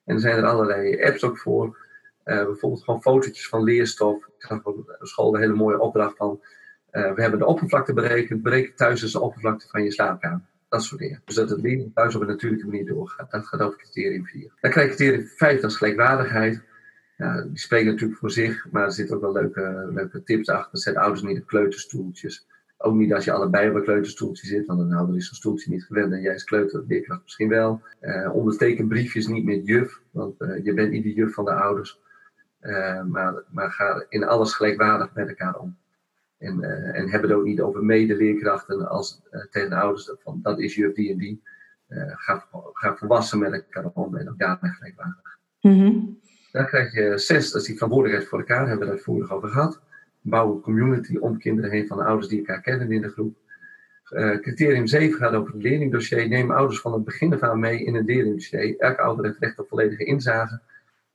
[0.05, 1.78] En er zijn er allerlei apps ook voor.
[2.24, 4.26] bijvoorbeeld gewoon fotootjes van leerstof.
[4.26, 6.39] Ik zag op de school een hele mooie opdracht van.
[6.91, 8.41] we hebben de oppervlakte berekend.
[8.41, 10.41] Bereken thuis dus de oppervlakte van je slaapkamer.
[10.70, 11.22] Dat soort dingen.
[11.26, 13.32] Dus dat het leren thuis op een natuurlijke manier doorgaat.
[13.32, 14.51] Dat gaat over criterium 4.
[14.61, 16.63] Dan krijg je criterium 5, dat is gelijkwaardigheid.
[17.17, 20.78] Ja, die spreken natuurlijk voor zich, maar er zitten ook wel leuke, leuke tips achter.
[20.78, 22.47] Zet ouders niet op kleuterstoeltjes.
[22.78, 25.72] Ook niet als je allebei op een kleuterstoeltje zit, want een ouder is zo'n stoeltje
[25.72, 27.82] niet gewend en jij is kleuter, leerkracht misschien wel.
[28.01, 31.53] Uh, onderteken briefjes niet met juf, want uh, je bent niet de juf van de
[31.53, 31.99] ouders.
[32.61, 35.78] Uh, maar, maar ga in alles gelijkwaardig met elkaar om.
[36.39, 40.39] En, uh, en hebben het ook niet over medeleerkrachten als uh, tegen de ouders van
[40.41, 41.41] dat is juf die en die.
[41.87, 45.37] Uh, ga, ga volwassen met elkaar om en ook daarmee gelijkwaardig.
[45.61, 46.19] Mm-hmm.
[46.51, 49.49] Dan krijg je zes, dat is die verantwoordelijkheid voor elkaar, hebben we het uitvoerig over
[49.49, 49.81] gehad.
[50.21, 53.37] Bouw een community om kinderen heen van de ouders die elkaar kennen in de groep.
[54.41, 56.27] criterium 7 gaat over het leerlingdossier.
[56.27, 58.79] Neem ouders van het begin af aan mee in een leerlingdossier.
[58.79, 60.61] Elke ouder heeft recht op volledige inzage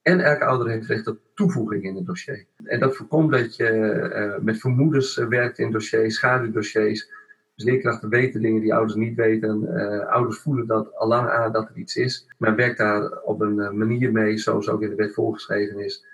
[0.05, 2.47] en elke ouder heeft recht op toevoeging in het dossier.
[2.65, 3.71] En dat voorkomt dat je
[4.15, 7.11] uh, met vermoedens uh, werkt in dossiers, schaduwdossiers.
[7.55, 9.63] Dus leerkrachten weten dingen die ouders niet weten.
[9.63, 12.29] Uh, ouders voelen dat al lang aan dat er iets is.
[12.39, 16.07] Maar werkt daar op een manier mee, zoals ook in de wet voorgeschreven is.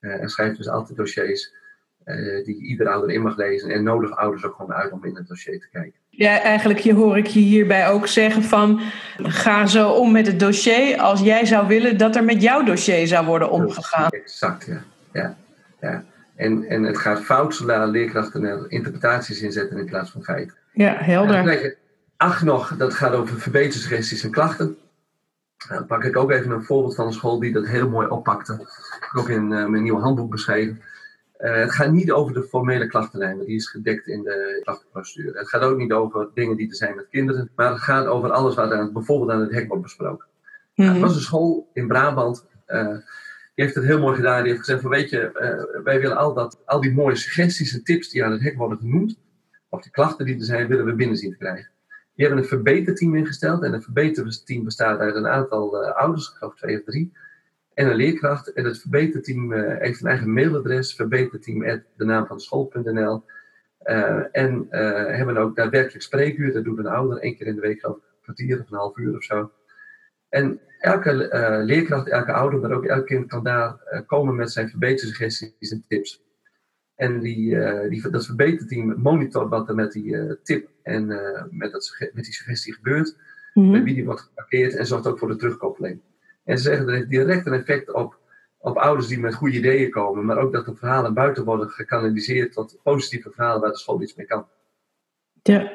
[0.00, 1.54] en schrijft dus altijd dossiers
[2.44, 3.70] die ieder ouder in mag lezen.
[3.70, 6.00] En nodig ouders ook gewoon uit om in het dossier te kijken.
[6.16, 8.80] Ja, eigenlijk hoor ik je hierbij ook zeggen van
[9.16, 13.06] ga zo om met het dossier als jij zou willen dat er met jouw dossier
[13.06, 14.08] zou worden omgegaan.
[14.10, 14.82] Exact, ja.
[15.12, 15.36] ja,
[15.80, 16.04] ja.
[16.36, 20.56] En, en het gaat fout zodra leerkrachten er interpretaties inzetten in plaats van feiten.
[20.72, 21.34] Ja, helder.
[21.34, 21.72] En dan
[22.16, 24.76] acht nog, dat gaat over verbetersuggesties en klachten.
[25.68, 28.52] Dan pak ik ook even een voorbeeld van een school die dat heel mooi oppakte.
[28.52, 30.82] Ik heb ook in uh, mijn nieuwe handboek beschreven.
[31.38, 35.38] Uh, het gaat niet over de formele klachtenlijn, die is gedekt in de klachtenprocedure.
[35.38, 38.30] Het gaat ook niet over dingen die er zijn met kinderen, maar het gaat over
[38.30, 40.26] alles wat aan, bijvoorbeeld aan het hek wordt besproken.
[40.74, 40.94] Mm -hmm.
[40.94, 42.88] Er was een school in Brabant, uh,
[43.54, 44.42] die heeft het heel mooi gedaan.
[44.42, 45.30] Die heeft gezegd van weet je,
[45.76, 48.56] uh, wij willen al, dat, al die mooie suggesties en tips die aan het hek
[48.56, 49.18] worden genoemd,
[49.68, 51.70] of die klachten die er zijn, willen we binnen zien te krijgen.
[52.14, 56.56] Die hebben een verbeterteam ingesteld en een verbeterteam bestaat uit een aantal ouders, ik geloof
[56.56, 57.12] twee of drie,
[57.76, 58.52] en een leerkracht.
[58.52, 63.24] En het verbeterteam uh, heeft een eigen mailadres, verbeterteam de naam van school.nl.
[63.84, 67.60] Uh, en uh, hebben ook daadwerkelijk spreekuur, dat doet een ouder één keer in de
[67.60, 69.52] week, geloof een kwartier of een half uur of zo.
[70.28, 71.12] En elke
[71.64, 76.24] leerkracht, elke ouder, maar ook elk kind kan daar komen met zijn verbetersuggesties en tips.
[76.94, 77.58] En die,
[77.88, 81.06] die, dat verbeterteam monitort wat er met die tip en
[81.50, 83.16] met, dat, met die suggestie gebeurt,
[83.54, 86.00] met wie die wordt geparkeerd en zorgt ook voor de terugkoppeling.
[86.46, 88.18] En ze zeggen dat heeft direct een effect op,
[88.58, 92.52] op ouders die met goede ideeën komen, maar ook dat de verhalen buiten worden gekanaliseerd
[92.52, 94.46] tot positieve verhalen waar de school iets mee kan.
[95.42, 95.72] Ja,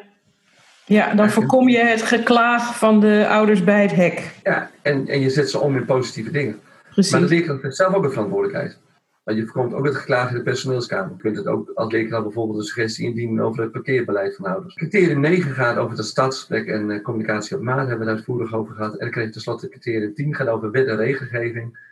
[0.85, 4.35] ja dan voorkom je het geklaag van de ouders bij het hek.
[4.43, 6.59] Ja, en, en je zet ze om in positieve dingen.
[6.91, 7.11] Precies.
[7.11, 8.77] Maar de leerkracht heeft zelf ook een verantwoordelijkheid.
[9.35, 11.11] Je voorkomt ook het geklaag in de personeelskamer.
[11.15, 14.75] Je kunt het ook als leerkracht bijvoorbeeld een suggestie indienen over het parkeerbeleid van ouders.
[14.75, 17.77] Criterium 9 gaat over het stadsgesprek en uh, communicatie op maat.
[17.77, 18.91] Daar hebben we uitvoerig over gehad.
[18.91, 21.89] En dan kreeg tenslotte criterium 10 gaat over wet en regelgeving.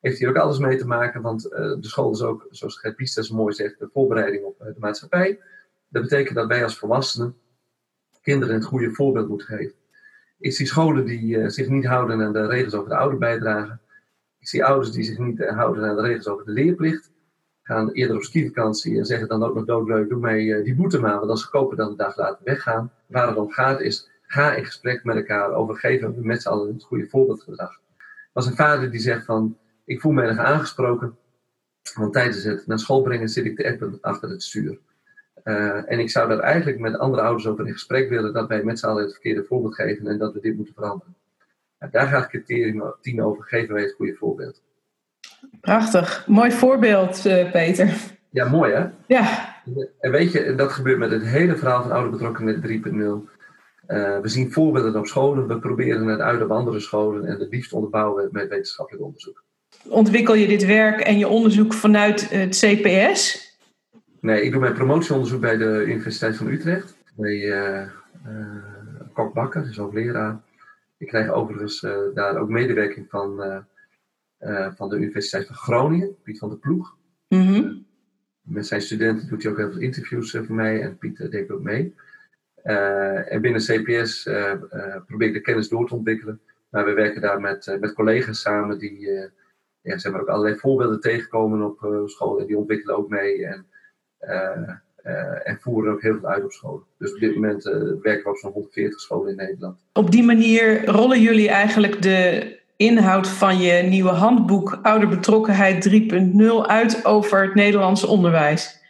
[0.00, 2.96] Heeft hier ook alles mee te maken, want uh, de school is ook, zoals Gert
[2.96, 5.38] Biester zo mooi zegt, de voorbereiding op uh, de maatschappij.
[5.88, 7.34] Dat betekent dat wij als volwassenen
[8.22, 9.74] kinderen het goede voorbeeld moeten geven.
[10.38, 13.78] Is die scholen die zich niet houden aan de regels over de ouderbijdrage,
[14.46, 17.10] Ik zie ouders die zich niet houden aan de regels over de leerplicht.
[17.62, 21.18] Gaan eerder op skivakantie en zeggen dan ook nog doodleuk, doe mij die boete maar,
[21.18, 22.92] want als ze kopen dan een dag later weggaan.
[23.06, 26.48] Waar het om gaat is, ga in gesprek met elkaar over geven we met z'n
[26.48, 27.80] allen het goede voorbeeldgedrag.
[28.32, 31.16] Was een vader die zegt van, ik voel me erg aangesproken,
[31.94, 34.78] want tijdens het naar school brengen zit ik te appen achter het stuur.
[35.44, 38.64] Uh, en ik zou daar eigenlijk met andere ouders over in gesprek willen dat wij
[38.64, 41.16] met z'n allen het verkeerde voorbeeld geven en dat we dit moeten veranderen.
[41.90, 44.62] Daar gaat criterium 10 over, geven wij het goede voorbeeld.
[45.60, 47.94] Prachtig, mooi voorbeeld uh, Peter.
[48.30, 48.86] Ja, mooi hè?
[49.06, 49.54] Ja.
[50.00, 53.34] En weet je, dat gebeurt met het hele verhaal van ouderbetrokkenheid 3.0.
[53.88, 57.50] Uh, we zien voorbeelden op scholen, we proberen het uit op andere scholen en het
[57.50, 59.44] liefst onderbouwen we met wetenschappelijk onderzoek.
[59.88, 63.46] Ontwikkel je dit werk en je onderzoek vanuit het CPS?
[64.20, 66.96] Nee, ik doe mijn promotieonderzoek bij de Universiteit van Utrecht.
[67.16, 67.80] Bij uh,
[68.26, 68.46] uh,
[69.12, 70.40] Kok Bakker, dus ook leraar.
[70.98, 73.64] Ik krijg overigens uh, daar ook medewerking van,
[74.76, 76.96] van de Universiteit van Groningen, Piet van der Ploeg.
[77.28, 77.86] Mm -hmm.
[78.42, 81.62] met zijn studenten doet hij ook heel veel interviews voor mij en Piet deed ook
[81.62, 81.94] mee.
[82.62, 84.22] en binnen CPS
[85.06, 86.40] probeer ik de kennis door te ontwikkelen.
[86.68, 89.00] Maar we werken daar met, met collega's samen die
[89.80, 92.40] ja, zeg maar ook allerlei voorbeelden tegenkomen op school.
[92.40, 93.46] En die ontwikkelen ook mee.
[93.46, 93.66] En
[95.06, 96.82] uh, en voeren ook heel veel uit op scholen.
[96.98, 99.80] Dus op dit moment uh, werken we op zo'n 140 scholen in Nederland.
[99.92, 107.04] Op die manier rollen jullie eigenlijk de inhoud van je nieuwe handboek Ouderbetrokkenheid 3.0 uit
[107.04, 108.84] over het Nederlandse onderwijs.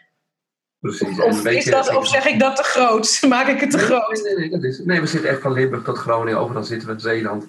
[0.81, 1.21] Precies.
[1.21, 3.23] Of, is dat, of zeg ik dat te groot?
[3.29, 4.23] Maak ik het te nee, groot?
[4.23, 6.95] Nee, nee, nee, is, nee, we zitten echt van Limburg tot Groningen, overal zitten we
[6.95, 7.49] in Zeeland.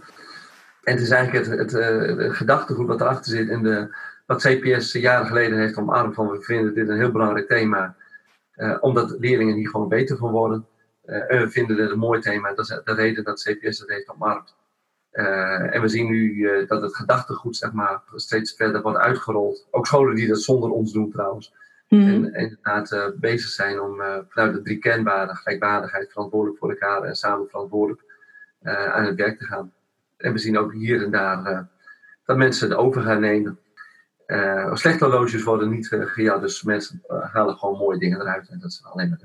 [0.83, 1.71] En het is eigenlijk het, het,
[2.17, 3.95] het gedachtegoed wat erachter zit in de
[4.25, 7.95] wat CPS jaren geleden heeft omarmd van we vinden dit een heel belangrijk thema.
[8.57, 10.67] Uh, omdat leerlingen hier gewoon beter van worden.
[11.05, 12.53] En we vinden het een mooi thema.
[12.53, 14.55] Dat is de reden dat CPS het heeft omarmd.
[15.11, 19.67] Uh, en we zien nu dat het gedachtegoed zeg maar, steeds verder wordt uitgerold.
[19.71, 21.53] Ook scholen die dat zonder ons doen trouwens.
[21.87, 22.07] Mm.
[22.07, 27.15] En, en inderdaad bezig zijn om vanuit de drie kenbare gelijkwaardigheid, verantwoordelijk voor elkaar en
[27.15, 28.03] samen verantwoordelijk
[28.65, 29.73] aan het werk te gaan.
[30.17, 31.67] En we zien ook hier en daar
[32.25, 33.59] dat mensen het over gaan nemen.
[34.27, 38.49] Uh, slechte horloges worden niet uh, gejat, dus mensen uh, halen gewoon mooie dingen eruit.
[38.49, 39.19] En dat is alleen maar.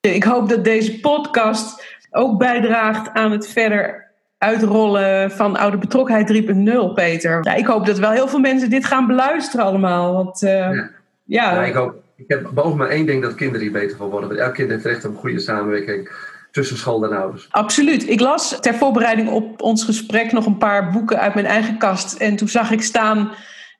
[0.00, 4.06] Ik hoop dat deze podcast ook bijdraagt aan het verder
[4.38, 6.42] uitrollen van oude betrokkenheid
[6.88, 7.38] 3.0, Peter.
[7.42, 10.12] Ja, ik hoop dat wel heel veel mensen dit gaan beluisteren allemaal.
[10.12, 10.72] Want, ja.
[10.72, 10.90] Ja.
[11.24, 11.64] ja.
[11.64, 14.28] ik, hoop, ik heb boven maar één ding dat kinderen hier beter van worden.
[14.28, 16.10] Want elk kind heeft recht op een goede samenwerking
[16.50, 17.48] tussen school en ouders.
[17.50, 18.08] Absoluut.
[18.08, 22.16] Ik las ter voorbereiding op ons gesprek nog een paar boeken uit mijn eigen kast.
[22.16, 23.30] En toen zag ik staan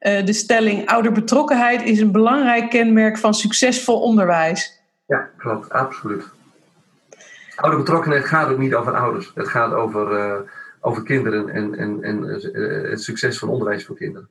[0.00, 4.80] uh, de stelling ouderbetrokkenheid is een belangrijk kenmerk van succesvol onderwijs.
[5.06, 6.24] Ja, klopt, absoluut.
[7.56, 9.32] Ouderbetrokkenheid gaat ook niet over ouders.
[9.34, 10.34] Het gaat over, uh,
[10.80, 14.28] over kinderen en, en, en uh, het succes van onderwijs voor kinderen.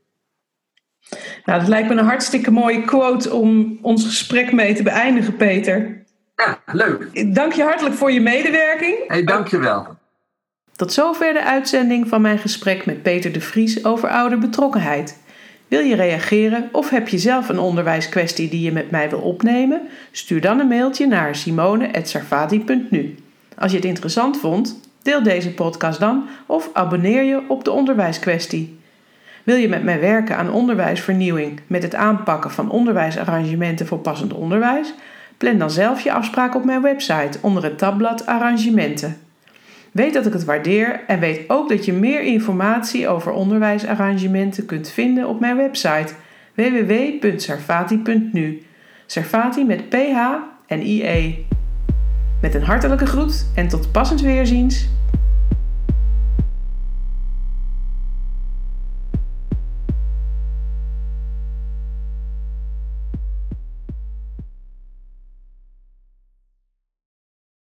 [1.46, 6.06] Nou, dat lijkt me een hartstikke mooie quote om ons gesprek mee te beëindigen, Peter.
[6.36, 7.34] Ja, leuk.
[7.36, 9.08] Dank je hartelijk voor je medewerking.
[9.08, 9.98] Hey, dank je wel.
[10.76, 15.26] Tot zover de uitzending van mijn gesprek met Peter de Vries over ouderbetrokkenheid.
[15.68, 19.82] Wil je reageren of heb je zelf een onderwijskwestie die je met mij wil opnemen?
[20.12, 23.16] Stuur dan een mailtje naar simone.sarfati.nu.
[23.58, 28.80] Als je het interessant vond, deel deze podcast dan of abonneer je op de onderwijskwestie.
[29.44, 34.94] Wil je met mij werken aan onderwijsvernieuwing met het aanpakken van onderwijsarrangementen voor passend onderwijs?
[35.38, 39.27] Plan dan zelf je afspraak op mijn website onder het tabblad Arrangementen.
[39.98, 44.90] Weet dat ik het waardeer en weet ook dat je meer informatie over onderwijsarrangementen kunt
[44.90, 46.14] vinden op mijn website
[46.54, 48.62] www.sarfati.nu.
[49.06, 50.18] Sarfati met PH
[50.68, 51.46] en IE.
[52.42, 54.88] Met een hartelijke groet en tot passend weerziens.